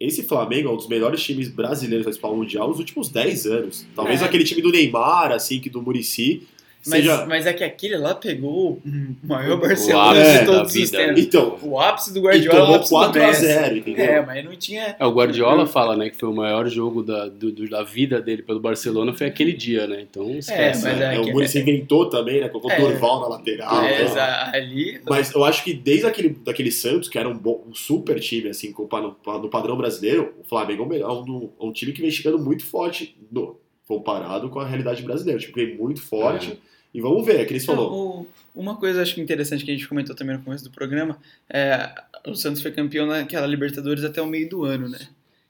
[0.00, 3.86] Esse Flamengo é um dos melhores times brasileiros da Mundial nos últimos 10 anos.
[3.94, 4.24] Talvez É.
[4.24, 6.42] aquele time do Neymar, assim, que do Murici.
[6.84, 7.26] Mas, Seja.
[7.26, 11.20] mas é que aquele lá pegou o maior O Barcelona ápice de todos os tempos.
[11.22, 13.20] Então, O ápice do e Guardiola, o tomou ápice do 4x0,
[13.72, 13.78] Messi.
[13.78, 14.04] entendeu?
[14.04, 14.96] É, mas não tinha...
[14.98, 18.20] É, o Guardiola fala, né, que foi o maior jogo da, do- do- da vida
[18.20, 20.00] dele pelo Barcelona foi aquele dia, né?
[20.00, 20.82] Então esquece.
[20.84, 21.14] mas né?
[21.14, 22.48] é É, o Murici inventou também, né?
[22.48, 22.80] Colocou o É.
[22.80, 23.84] Dorval na lateral.
[23.84, 24.50] é, né?
[24.52, 25.00] ali...
[25.08, 28.48] Mas eu acho que desde aquele daquele Santos, que era um, bom, um super time,
[28.48, 31.24] assim, comparado no padrão brasileiro, o Flamengo é um, melhor,
[31.60, 33.56] um, time que vem chegando muito forte no-
[33.86, 35.38] comparado com a realidade brasileira.
[35.40, 36.58] Tipo, vem muito forte.
[36.94, 37.92] E vamos ver, é que eles falou.
[38.20, 41.16] o- uma coisa acho que interessante que a gente comentou também no começo do programa
[41.48, 41.90] é
[42.26, 44.98] o Santos foi campeão naquela Libertadores até o meio do ano, né?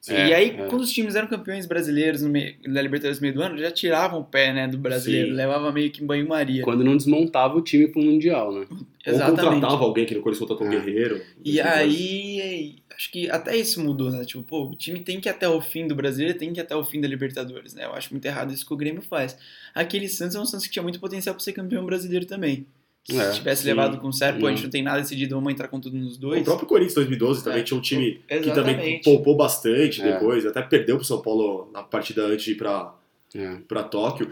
[0.09, 0.67] É, e aí, é.
[0.67, 3.71] quando os times eram campeões brasileiros no meio, da Libertadores no meio do ano, já
[3.71, 5.35] tiravam o pé, né, do brasileiro, Sim.
[5.35, 6.65] levava meio que em banho-maria.
[6.65, 8.67] Quando não desmontava o time pro Mundial, né?
[9.07, 10.85] Ou contratava alguém que no Corinthians contratou um É.
[10.85, 11.21] guerreiro.
[11.45, 14.25] E aí, acho que até isso mudou, né?
[14.25, 16.63] Tipo, pô, o time tem que ir até o fim do brasileiro, tem que ir
[16.63, 17.85] até o fim da Libertadores, né?
[17.85, 19.37] Eu acho muito errado isso que o Grêmio faz.
[19.75, 22.67] Aquele Santos é um Santos que tinha muito potencial pra ser campeão brasileiro também.
[23.05, 23.69] Se É, tivesse sim.
[23.69, 24.71] levado com o sério, pô, a gente Não.
[24.71, 26.45] tem nada decidido, vamos entrar com tudo nos O dois.
[26.45, 27.63] próprio Corinthians 2012 também É.
[27.65, 29.03] tinha um time que também Exatamente.
[29.05, 30.13] poupou bastante É.
[30.13, 32.95] depois, até perdeu pro São Paulo na partida antes de ir pra,
[33.35, 33.57] É.
[33.67, 34.31] pra Tóquio.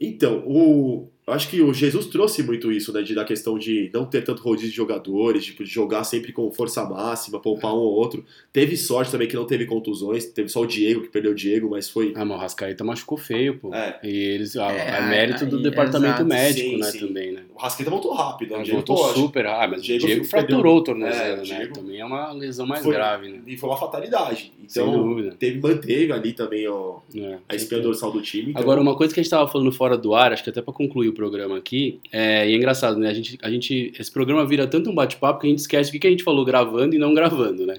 [0.00, 3.02] Então, o, acho que o Jesus trouxe muito isso, né?
[3.02, 6.50] De, da questão de não ter tanto rodízio de jogadores, tipo, de jogar sempre com
[6.50, 8.24] força máxima, poupar um ou outro.
[8.52, 11.70] Teve sorte também que não teve contusões, teve só o Diego, que perdeu o Diego,
[11.70, 12.12] mas foi.
[12.16, 13.72] Ah, mas o Rascaeta machucou feio, pô.
[13.74, 13.98] É.
[14.02, 17.06] E eles, a, É, a mérito do departamento médico, Sim, né, sim.
[17.06, 17.42] também, né?
[17.54, 18.56] O Rasqueta voltou rápido, né?
[18.56, 19.18] O Ele Diego voltou pode.
[19.20, 21.42] super, ah, mas o Diego Diego, fraturou o tornozelo, É, né?
[21.42, 23.40] Diego- Também é uma lesão mais Foi- grave, né?
[23.46, 24.52] E foi uma fatalidade.
[24.66, 25.34] Sem Então, dúvida.
[25.38, 27.38] teve, manteve ali também ó, É.
[27.48, 28.50] a espinha dorsal do time.
[28.50, 30.60] Então, Agora, uma coisa que a gente tava falando fora do ar, acho que até
[30.62, 33.08] pra concluir o programa aqui, é, e é engraçado, né?
[33.08, 35.92] A gente, a gente, esse programa vira tanto um bate-papo que a gente esquece o
[35.92, 37.76] que, que a gente falou gravando e não gravando, né?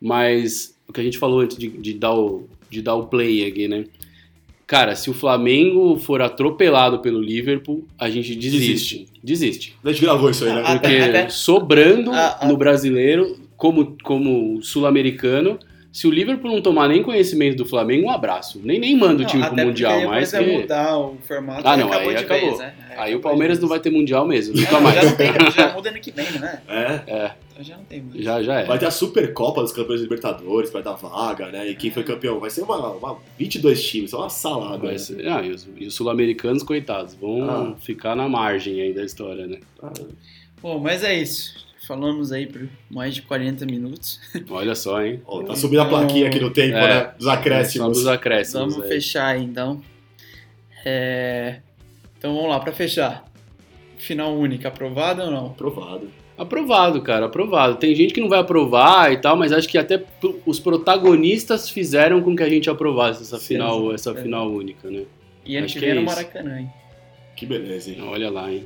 [0.00, 3.46] Mas o que a gente falou antes de, de, dar, o, de dar o play
[3.46, 3.84] aqui, né?
[4.66, 9.06] Cara, se o Flamengo for atropelado pelo Liverpool, a gente desiste.
[9.22, 9.76] Desiste.
[9.84, 10.78] A gente gravou isso aí, né?
[10.78, 12.10] Porque sobrando
[12.46, 15.58] no brasileiro, como, como sul-americano,
[15.96, 18.60] se o Liverpool não tomar nem conhecimento do Flamengo, um abraço.
[18.62, 20.58] Nem, nem manda o Não, time até pro Mundial, vai que...
[20.58, 21.62] mudar o formato.
[21.66, 22.46] Ah, e não, acabou aí de acabou.
[22.48, 22.74] Vez, né?
[22.90, 24.94] Aí o acabou Palmeiras não vai ter Mundial mesmo, É, nunca não, mais.
[24.96, 26.60] Já, não tem, já muda ano que vem, né?
[26.68, 26.82] É.
[27.10, 28.22] É, Então já não tem mais.
[28.22, 28.64] já, já é.
[28.64, 31.66] Vai ter a Supercopa dos Campeões Libertadores, vai dar vaga, né?
[31.66, 32.38] E quem foi campeão?
[32.38, 34.76] Vai ser uma, uma 22 times, é uma salada.
[34.76, 34.98] Vai né?
[34.98, 37.74] ser- ah, e os, os sul-americanos, coitados, vão Ah.
[37.80, 39.60] ficar na margem aí da história, né?
[39.82, 39.90] Ah,
[40.60, 41.65] Bom, mas é isso.
[41.86, 44.20] Falamos aí por mais de 40 minutos.
[44.50, 45.20] Olha só, hein?
[45.26, 46.88] ó, tá subindo a plaquinha aqui no tempo, É.
[47.04, 47.10] né?
[47.16, 47.98] Dos acréscimos.
[47.98, 48.74] dos acréscimos.
[48.74, 48.88] Vamos aí.
[48.96, 49.80] fechar aí, então.
[50.84, 51.60] É,
[52.18, 53.24] Então vamos lá, pra fechar.
[53.98, 55.46] Final única, aprovado ou não?
[55.46, 56.10] Aprovado.
[56.36, 57.76] Aprovado, cara, aprovado.
[57.76, 60.02] Tem gente que não vai aprovar e tal, mas acho que até
[60.44, 63.94] os protagonistas fizeram com que a gente aprovasse essa Sim, final, sim.
[63.94, 64.22] essa É.
[64.22, 65.04] final única, né?
[65.44, 66.14] E ano Acho que vem é no isso.
[66.14, 66.70] Maracanã, hein?
[67.36, 68.02] Que beleza, hein?
[68.02, 68.64] Olha lá, hein?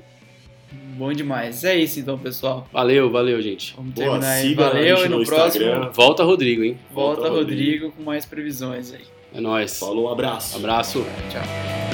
[0.73, 1.65] Bom demais.
[1.65, 2.69] É isso então, pessoal.
[2.73, 3.75] Valeu, valeu, gente.
[3.75, 4.55] Vamos Boa, terminar aí.
[4.55, 5.91] Valeu e no, no próximo Instagram.
[5.93, 6.79] Volta, Rodrigo, hein?
[6.93, 9.03] volta Volta, Rodrigo com mais previsões aí.
[9.35, 9.79] É nóis.
[9.79, 10.57] Falou, abraço.
[10.57, 11.05] Abraço.
[11.31, 11.90] Tchau.